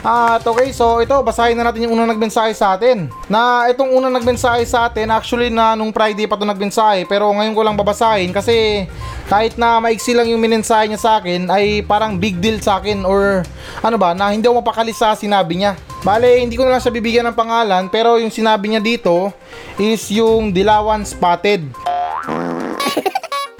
At 0.00 0.40
okay, 0.48 0.72
so 0.72 1.04
ito, 1.04 1.12
basahin 1.20 1.60
na 1.60 1.68
natin 1.68 1.84
yung 1.84 1.92
unang 1.92 2.08
nagmensahe 2.08 2.56
sa 2.56 2.72
atin. 2.72 3.12
Na 3.28 3.68
itong 3.68 3.92
unang 3.92 4.16
nagmensahe 4.16 4.64
sa 4.64 4.88
atin, 4.88 5.12
actually 5.12 5.52
na 5.52 5.76
nung 5.76 5.92
Friday 5.92 6.24
pa 6.24 6.40
ito 6.40 6.48
nagmensahe, 6.48 7.04
pero 7.04 7.28
ngayon 7.28 7.52
ko 7.52 7.60
lang 7.60 7.76
babasahin 7.76 8.32
kasi 8.32 8.88
kahit 9.28 9.60
na 9.60 9.76
maiksi 9.76 10.16
lang 10.16 10.32
yung 10.32 10.40
minensahe 10.40 10.88
niya 10.88 10.96
sa 10.96 11.20
akin, 11.20 11.52
ay 11.52 11.84
parang 11.84 12.16
big 12.16 12.40
deal 12.40 12.56
sa 12.64 12.80
akin 12.80 13.04
or 13.04 13.44
ano 13.84 13.96
ba, 14.00 14.16
na 14.16 14.32
hindi 14.32 14.48
ako 14.48 14.64
mapakali 14.64 14.96
sa 14.96 15.12
sinabi 15.12 15.60
niya. 15.60 15.76
Bale, 16.00 16.40
hindi 16.40 16.56
ko 16.56 16.64
na 16.64 16.72
lang 16.74 16.82
siya 16.82 16.96
bibigyan 16.96 17.28
ng 17.28 17.36
pangalan, 17.36 17.92
pero 17.92 18.16
yung 18.16 18.32
sinabi 18.32 18.72
niya 18.72 18.80
dito 18.80 19.36
is 19.76 20.08
yung 20.08 20.48
Dilawan 20.48 21.04
Spotted. 21.04 21.68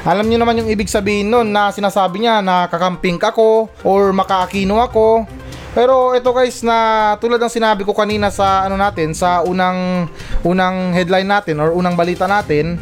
Alam 0.00 0.33
niyo 0.33 0.40
naman 0.40 0.57
yung 0.57 0.72
ibig 0.72 0.88
sabihin 0.88 1.29
nun 1.29 1.53
na 1.53 1.68
sinasabi 1.68 2.24
niya 2.24 2.40
na 2.40 2.64
kakamping 2.72 3.20
ako 3.20 3.68
or 3.85 4.16
makaakino 4.16 4.81
ako 4.81 5.29
pero 5.70 6.18
ito 6.18 6.30
guys 6.35 6.66
na 6.66 7.14
tulad 7.22 7.38
ng 7.38 7.52
sinabi 7.52 7.87
ko 7.87 7.94
kanina 7.94 8.26
sa 8.30 8.66
ano 8.66 8.74
natin 8.74 9.14
sa 9.14 9.46
unang 9.46 10.11
unang 10.42 10.90
headline 10.90 11.30
natin 11.30 11.62
or 11.62 11.70
unang 11.70 11.94
balita 11.94 12.26
natin 12.26 12.74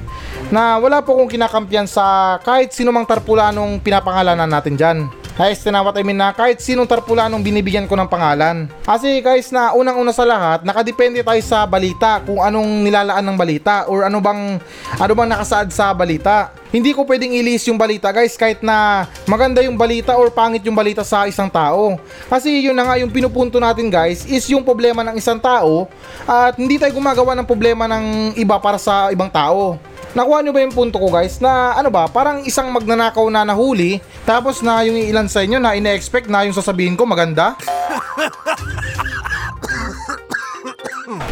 na 0.48 0.80
wala 0.80 1.04
po 1.04 1.12
kong 1.16 1.28
kinakampiyan 1.28 1.84
sa 1.84 2.36
kahit 2.40 2.72
sino 2.72 2.88
mang 2.88 3.04
tarpulanong 3.04 3.84
pinapangalanan 3.84 4.48
natin 4.48 4.74
dyan. 4.78 4.98
Guys, 5.38 5.62
tinawat 5.62 5.94
I 5.94 6.02
mean 6.02 6.18
na 6.18 6.34
kahit 6.34 6.58
sinong 6.58 6.90
tarpulanong 6.90 7.38
binibigyan 7.46 7.86
ko 7.86 7.94
ng 7.94 8.10
pangalan. 8.10 8.66
Kasi 8.82 9.22
guys 9.22 9.54
na 9.54 9.70
unang-una 9.70 10.10
sa 10.10 10.26
lahat, 10.26 10.66
nakadepende 10.66 11.22
tayo 11.22 11.38
sa 11.46 11.62
balita 11.62 12.18
kung 12.26 12.42
anong 12.42 12.82
nilalaan 12.82 13.22
ng 13.22 13.38
balita 13.38 13.86
or 13.86 14.02
ano 14.02 14.18
bang 14.18 14.58
ano 14.98 15.12
bang 15.14 15.30
nakasaad 15.30 15.70
sa 15.70 15.94
balita. 15.94 16.50
Hindi 16.74 16.90
ko 16.90 17.06
pwedeng 17.06 17.30
ilis 17.38 17.70
yung 17.70 17.78
balita 17.78 18.10
guys 18.10 18.34
kahit 18.34 18.66
na 18.66 19.06
maganda 19.30 19.62
yung 19.62 19.78
balita 19.78 20.18
or 20.18 20.26
pangit 20.26 20.66
yung 20.66 20.74
balita 20.74 21.06
sa 21.06 21.30
isang 21.30 21.46
tao. 21.46 22.02
Kasi 22.26 22.58
yun 22.58 22.74
na 22.74 22.82
nga 22.82 22.98
yung 22.98 23.14
pinupunto 23.14 23.62
natin 23.62 23.94
guys 23.94 24.26
is 24.26 24.42
yung 24.50 24.66
problema 24.66 25.06
ng 25.06 25.22
isang 25.22 25.38
tao 25.38 25.86
at 26.26 26.58
hindi 26.58 26.82
tayo 26.82 26.90
gumagawa 26.98 27.38
ng 27.38 27.46
problema 27.46 27.86
ng 27.86 28.34
iba 28.34 28.58
para 28.58 28.74
sa 28.74 29.14
ibang 29.14 29.30
tao. 29.30 29.78
Nakuha 30.18 30.42
nyo 30.42 30.50
ba 30.50 30.66
yung 30.66 30.74
punto 30.74 30.98
ko 30.98 31.14
guys 31.14 31.38
na 31.38 31.78
ano 31.78 31.94
ba 31.94 32.10
parang 32.10 32.42
isang 32.42 32.74
magnanakaw 32.74 33.22
na 33.30 33.46
nahuli 33.46 34.02
tapos 34.26 34.66
na 34.66 34.82
yung 34.82 34.98
ilan 34.98 35.30
sa 35.30 35.46
inyo 35.46 35.62
na 35.62 35.78
ine-expect 35.78 36.26
na 36.26 36.42
yung 36.42 36.58
sasabihin 36.58 36.98
ko 36.98 37.06
maganda? 37.06 37.54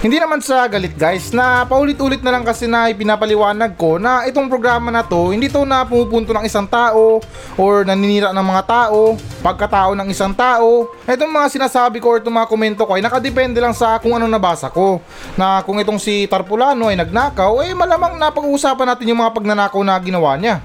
Hindi 0.07 0.23
naman 0.23 0.39
sa 0.39 0.71
galit 0.71 0.95
guys 0.95 1.35
na 1.35 1.67
paulit-ulit 1.67 2.23
na 2.23 2.31
lang 2.31 2.47
kasi 2.47 2.71
na 2.71 2.87
ipinapaliwanag 2.87 3.75
ko 3.75 3.99
na 3.99 4.23
itong 4.23 4.47
programa 4.47 4.87
na 4.95 5.03
to 5.03 5.35
hindi 5.35 5.51
to 5.51 5.67
na 5.67 5.83
pumupunto 5.83 6.31
ng 6.31 6.47
isang 6.47 6.63
tao 6.63 7.19
or 7.59 7.83
naninira 7.83 8.31
ng 8.31 8.47
mga 8.47 8.63
tao, 8.71 9.19
pagkatao 9.43 9.99
ng 9.99 10.07
isang 10.07 10.31
tao. 10.31 10.87
Itong 11.11 11.35
mga 11.35 11.51
sinasabi 11.51 11.99
ko 11.99 12.15
or 12.15 12.19
itong 12.23 12.39
mga 12.39 12.47
komento 12.47 12.87
ko 12.87 12.95
ay 12.95 13.03
nakadepende 13.03 13.59
lang 13.59 13.75
sa 13.75 13.99
kung 13.99 14.15
anong 14.15 14.31
nabasa 14.31 14.71
ko. 14.71 15.03
Na 15.35 15.67
kung 15.67 15.83
itong 15.83 15.99
si 15.99 16.31
Tarpulano 16.31 16.87
ay 16.87 17.03
nagnakaw, 17.03 17.67
eh 17.67 17.75
malamang 17.75 18.15
napag-uusapan 18.15 18.87
natin 18.87 19.11
yung 19.11 19.19
mga 19.27 19.35
pagnanakaw 19.35 19.83
na 19.83 19.99
ginawa 19.99 20.39
niya. 20.39 20.63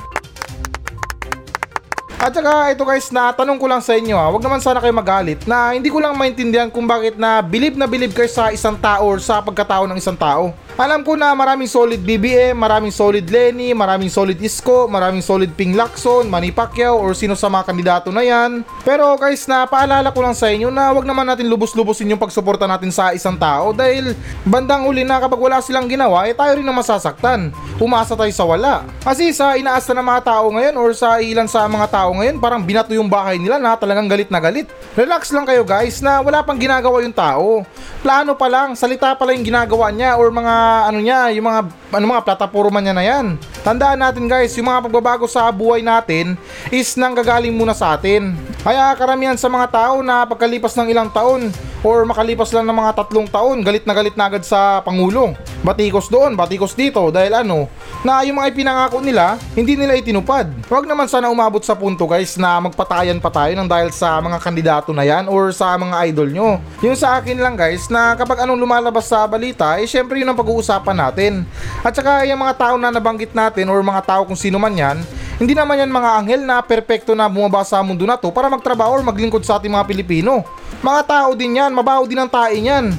At 2.21 2.37
saka 2.37 2.69
ito 2.69 2.85
guys 2.85 3.09
na 3.09 3.33
tanong 3.33 3.57
ko 3.57 3.65
lang 3.65 3.81
sa 3.81 3.97
inyo 3.97 4.13
ha, 4.13 4.29
wag 4.29 4.45
naman 4.45 4.61
sana 4.61 4.77
kayo 4.77 4.93
magalit 4.93 5.41
na 5.49 5.73
hindi 5.73 5.89
ko 5.89 5.97
lang 5.97 6.13
maintindihan 6.13 6.69
kung 6.69 6.85
bakit 6.85 7.17
na 7.17 7.41
bilib 7.41 7.73
na 7.73 7.89
bilib 7.89 8.13
kayo 8.13 8.29
sa 8.29 8.53
isang 8.53 8.77
tao 8.77 9.09
or 9.09 9.17
sa 9.17 9.41
pagkatao 9.41 9.89
ng 9.89 9.97
isang 9.97 10.13
tao. 10.13 10.53
Alam 10.79 11.03
ko 11.03 11.19
na 11.19 11.35
maraming 11.35 11.67
solid 11.67 11.99
BBM, 11.99 12.55
maraming 12.55 12.95
solid 12.95 13.27
Lenny, 13.27 13.75
maraming 13.75 14.07
solid 14.07 14.39
Isko, 14.39 14.87
maraming 14.87 15.19
solid 15.19 15.51
Ping 15.51 15.75
Lacson, 15.75 16.31
Manny 16.31 16.55
Pacquiao 16.55 16.95
or 16.95 17.11
sino 17.11 17.35
sa 17.35 17.51
mga 17.51 17.67
kandidato 17.67 18.07
na 18.07 18.23
yan. 18.23 18.63
Pero 18.87 19.19
guys 19.19 19.43
na 19.51 19.67
paalala 19.67 20.15
ko 20.15 20.23
lang 20.23 20.31
sa 20.31 20.47
inyo 20.47 20.71
na 20.71 20.95
wag 20.95 21.03
naman 21.03 21.27
natin 21.27 21.51
lubos-lubosin 21.51 22.15
yung 22.15 22.21
pagsuporta 22.23 22.71
natin 22.71 22.87
sa 22.87 23.11
isang 23.11 23.35
tao 23.35 23.75
dahil 23.75 24.15
bandang 24.47 24.87
uli 24.87 25.03
na 25.03 25.19
kapag 25.19 25.43
wala 25.43 25.59
silang 25.59 25.91
ginawa 25.91 26.23
eh 26.23 26.31
tayo 26.31 26.55
rin 26.55 26.63
ang 26.63 26.79
masasaktan. 26.79 27.51
Umasa 27.75 28.15
tayo 28.15 28.31
sa 28.31 28.47
wala. 28.47 28.87
Kasi 29.03 29.35
sa 29.35 29.59
inaasa 29.59 29.91
ng 29.91 30.07
mga 30.07 30.21
tao 30.23 30.55
ngayon 30.55 30.75
or 30.79 30.95
sa 30.95 31.19
ilan 31.19 31.51
sa 31.51 31.67
mga 31.67 31.91
tao 31.91 32.15
ngayon 32.15 32.39
parang 32.39 32.63
binato 32.63 32.95
yung 32.95 33.11
bahay 33.11 33.35
nila 33.35 33.59
na 33.59 33.75
talagang 33.75 34.07
galit 34.07 34.31
na 34.31 34.39
galit. 34.39 34.71
Relax 34.95 35.35
lang 35.35 35.43
kayo 35.43 35.67
guys 35.67 35.99
na 35.99 36.23
wala 36.23 36.39
pang 36.47 36.55
ginagawa 36.55 37.03
yung 37.03 37.13
tao. 37.13 37.67
Plano 37.99 38.33
pa 38.39 38.47
lang, 38.47 38.73
salita 38.73 39.13
pa 39.19 39.27
lang 39.27 39.43
yung 39.43 39.51
ginagawa 39.51 39.91
niya 39.91 40.15
or 40.15 40.31
mga 40.33 40.60
ano 40.87 40.99
niya, 41.01 41.33
yung 41.35 41.45
mga 41.47 41.61
ano 41.93 42.05
mga 42.05 42.25
plataporma 42.25 42.79
niya 42.79 42.95
na 42.95 43.03
yan. 43.05 43.35
Tandaan 43.61 43.99
natin 44.01 44.25
guys, 44.25 44.55
yung 44.57 44.67
mga 44.67 44.89
pagbabago 44.89 45.25
sa 45.29 45.49
buhay 45.53 45.85
natin 45.85 46.33
is 46.73 46.97
nanggagaling 46.97 47.53
muna 47.53 47.77
sa 47.77 47.93
atin. 47.93 48.33
Kaya 48.61 48.93
karamihan 48.93 49.33
sa 49.33 49.49
mga 49.49 49.73
tao 49.73 50.05
na 50.05 50.21
pagkalipas 50.21 50.77
ng 50.77 50.93
ilang 50.93 51.09
taon 51.09 51.49
or 51.81 52.05
makalipas 52.05 52.53
lang 52.53 52.69
ng 52.69 52.77
mga 52.77 52.93
tatlong 52.93 53.25
taon, 53.25 53.65
galit 53.65 53.89
na 53.89 53.93
galit 53.97 54.13
na 54.13 54.29
agad 54.29 54.45
sa 54.45 54.85
Pangulo. 54.85 55.33
Batikos 55.65 56.13
doon, 56.13 56.37
batikos 56.37 56.77
dito 56.77 57.09
dahil 57.09 57.33
ano, 57.41 57.65
na 58.05 58.21
yung 58.21 58.37
mga 58.37 58.53
ipinangako 58.53 59.01
nila, 59.01 59.41
hindi 59.57 59.73
nila 59.73 59.97
itinupad. 59.97 60.45
Huwag 60.69 60.85
naman 60.85 61.09
sana 61.09 61.33
umabot 61.33 61.61
sa 61.65 61.73
punto 61.73 62.05
guys 62.05 62.37
na 62.37 62.61
magpatayan 62.61 63.17
pa 63.17 63.33
tayo 63.33 63.49
ng 63.57 63.65
dahil 63.65 63.89
sa 63.89 64.21
mga 64.21 64.37
kandidato 64.37 64.93
na 64.93 65.09
yan 65.09 65.25
or 65.25 65.49
sa 65.49 65.73
mga 65.73 66.13
idol 66.13 66.29
nyo. 66.29 66.49
Yung 66.85 66.93
sa 66.93 67.17
akin 67.17 67.41
lang 67.41 67.57
guys 67.57 67.89
na 67.89 68.13
kapag 68.13 68.45
anong 68.45 68.61
lumalabas 68.61 69.09
sa 69.09 69.25
balita, 69.25 69.81
eh 69.81 69.89
syempre 69.89 70.21
yun 70.21 70.29
ang 70.29 70.37
pag-uusapan 70.37 70.97
natin. 71.01 71.49
At 71.81 71.97
saka 71.97 72.29
yung 72.29 72.45
mga 72.45 72.61
tao 72.61 72.75
na 72.77 72.93
nabanggit 72.93 73.33
natin 73.33 73.73
or 73.73 73.81
mga 73.81 74.05
tao 74.05 74.21
kung 74.21 74.37
sino 74.37 74.61
man 74.61 74.77
yan, 74.77 75.01
hindi 75.41 75.57
naman 75.57 75.81
yan 75.81 75.89
mga 75.89 76.09
anghel 76.21 76.41
na 76.45 76.61
perpekto 76.61 77.17
na 77.17 77.25
bumaba 77.25 77.65
sa 77.65 77.81
mundo 77.81 78.05
na 78.05 78.13
to 78.13 78.29
para 78.29 78.45
magtrabaho 78.45 79.01
or 79.01 79.01
maglingkod 79.01 79.41
sa 79.41 79.57
ating 79.57 79.73
mga 79.73 79.89
Pilipino. 79.89 80.45
Mga 80.85 81.01
tao 81.09 81.33
din 81.33 81.57
yan, 81.57 81.73
mabaho 81.73 82.05
din 82.05 82.21
ang 82.21 82.29
tae 82.29 82.61
niyan. 82.61 82.93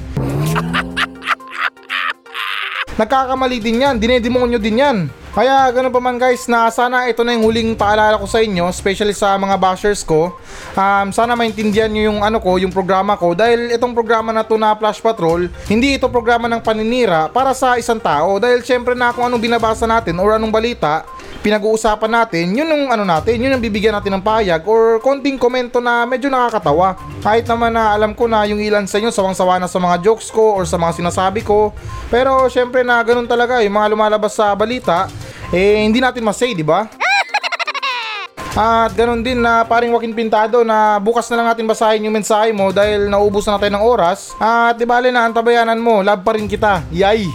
Nagkakamali 2.99 3.63
din 3.63 3.87
yan, 3.87 3.95
dinedemonyo 3.95 4.59
din 4.59 4.83
yan. 4.83 5.07
Kaya 5.33 5.71
ganun 5.71 5.95
pa 5.95 6.03
man 6.03 6.19
guys 6.19 6.45
na 6.45 6.69
sana 6.69 7.09
ito 7.09 7.23
na 7.23 7.33
yung 7.33 7.47
huling 7.47 7.73
paalala 7.79 8.19
ko 8.19 8.27
sa 8.27 8.43
inyo, 8.43 8.69
especially 8.69 9.15
sa 9.15 9.39
mga 9.39 9.57
bashers 9.57 10.03
ko. 10.03 10.35
Um, 10.75 11.15
sana 11.15 11.39
maintindihan 11.39 11.89
nyo 11.89 12.11
yung 12.11 12.21
ano 12.27 12.43
ko, 12.43 12.59
yung 12.59 12.75
programa 12.75 13.17
ko 13.17 13.39
dahil 13.39 13.71
itong 13.71 13.95
programa 13.95 14.35
na 14.35 14.43
to 14.43 14.59
na 14.59 14.75
Flash 14.75 14.99
Patrol, 14.99 15.47
hindi 15.71 15.95
ito 15.97 16.11
programa 16.11 16.51
ng 16.51 16.61
paninira 16.61 17.31
para 17.31 17.55
sa 17.55 17.79
isang 17.79 18.03
tao 18.03 18.37
dahil 18.43 18.61
syempre 18.67 18.99
na 18.99 19.15
kung 19.15 19.25
anong 19.25 19.41
binabasa 19.41 19.87
natin 19.89 20.21
or 20.21 20.37
anong 20.37 20.53
balita, 20.53 21.07
pinag-uusapan 21.43 22.11
natin, 22.23 22.55
yun 22.55 22.71
yung 22.71 22.85
ano 22.89 23.03
natin, 23.03 23.35
yun 23.43 23.59
yung 23.59 23.61
bibigyan 23.61 23.99
natin 23.99 24.15
ng 24.15 24.25
pahayag 24.25 24.63
or 24.63 25.03
konting 25.03 25.35
komento 25.35 25.83
na 25.83 26.07
medyo 26.07 26.31
nakakatawa. 26.31 26.95
Kahit 27.19 27.45
naman 27.51 27.75
na 27.75 27.91
alam 27.91 28.15
ko 28.15 28.31
na 28.31 28.47
yung 28.47 28.63
ilan 28.63 28.87
sa 28.87 29.03
inyo 29.03 29.11
sawang-sawa 29.11 29.59
na 29.59 29.67
sa 29.67 29.83
mga 29.83 30.07
jokes 30.07 30.31
ko 30.31 30.55
or 30.55 30.63
sa 30.63 30.79
mga 30.79 31.03
sinasabi 31.03 31.43
ko. 31.43 31.75
Pero 32.07 32.47
syempre 32.47 32.87
na 32.87 33.03
ganun 33.03 33.27
talaga, 33.27 33.59
yung 33.59 33.75
mga 33.75 33.91
lumalabas 33.91 34.39
sa 34.39 34.55
balita, 34.55 35.11
eh 35.51 35.83
hindi 35.83 35.99
natin 35.99 36.23
masay, 36.23 36.55
di 36.55 36.63
ba? 36.63 36.87
At 38.55 38.95
ganun 38.95 39.27
din 39.27 39.43
na 39.43 39.67
paring 39.67 39.91
wakin 39.91 40.15
pintado 40.15 40.63
na 40.63 41.03
bukas 41.03 41.27
na 41.27 41.43
lang 41.43 41.49
natin 41.51 41.67
basahin 41.67 42.07
yung 42.07 42.15
mensahe 42.15 42.55
mo 42.55 42.71
dahil 42.71 43.11
naubos 43.11 43.51
na 43.51 43.59
tayo 43.59 43.75
ng 43.75 43.83
oras. 43.83 44.31
At 44.39 44.79
di 44.79 44.87
bale 44.87 45.11
na 45.11 45.27
antabayanan 45.27 45.81
mo, 45.83 46.07
love 46.07 46.23
pa 46.23 46.39
rin 46.39 46.47
kita. 46.47 46.87
Yay! 46.95 47.27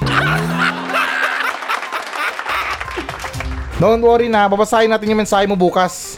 Don't 3.78 4.02
worry 4.02 4.26
na, 4.26 4.50
babasahin 4.50 4.90
natin 4.90 5.14
yung 5.14 5.22
mensahe 5.22 5.46
mo 5.46 5.54
bukas. 5.54 6.18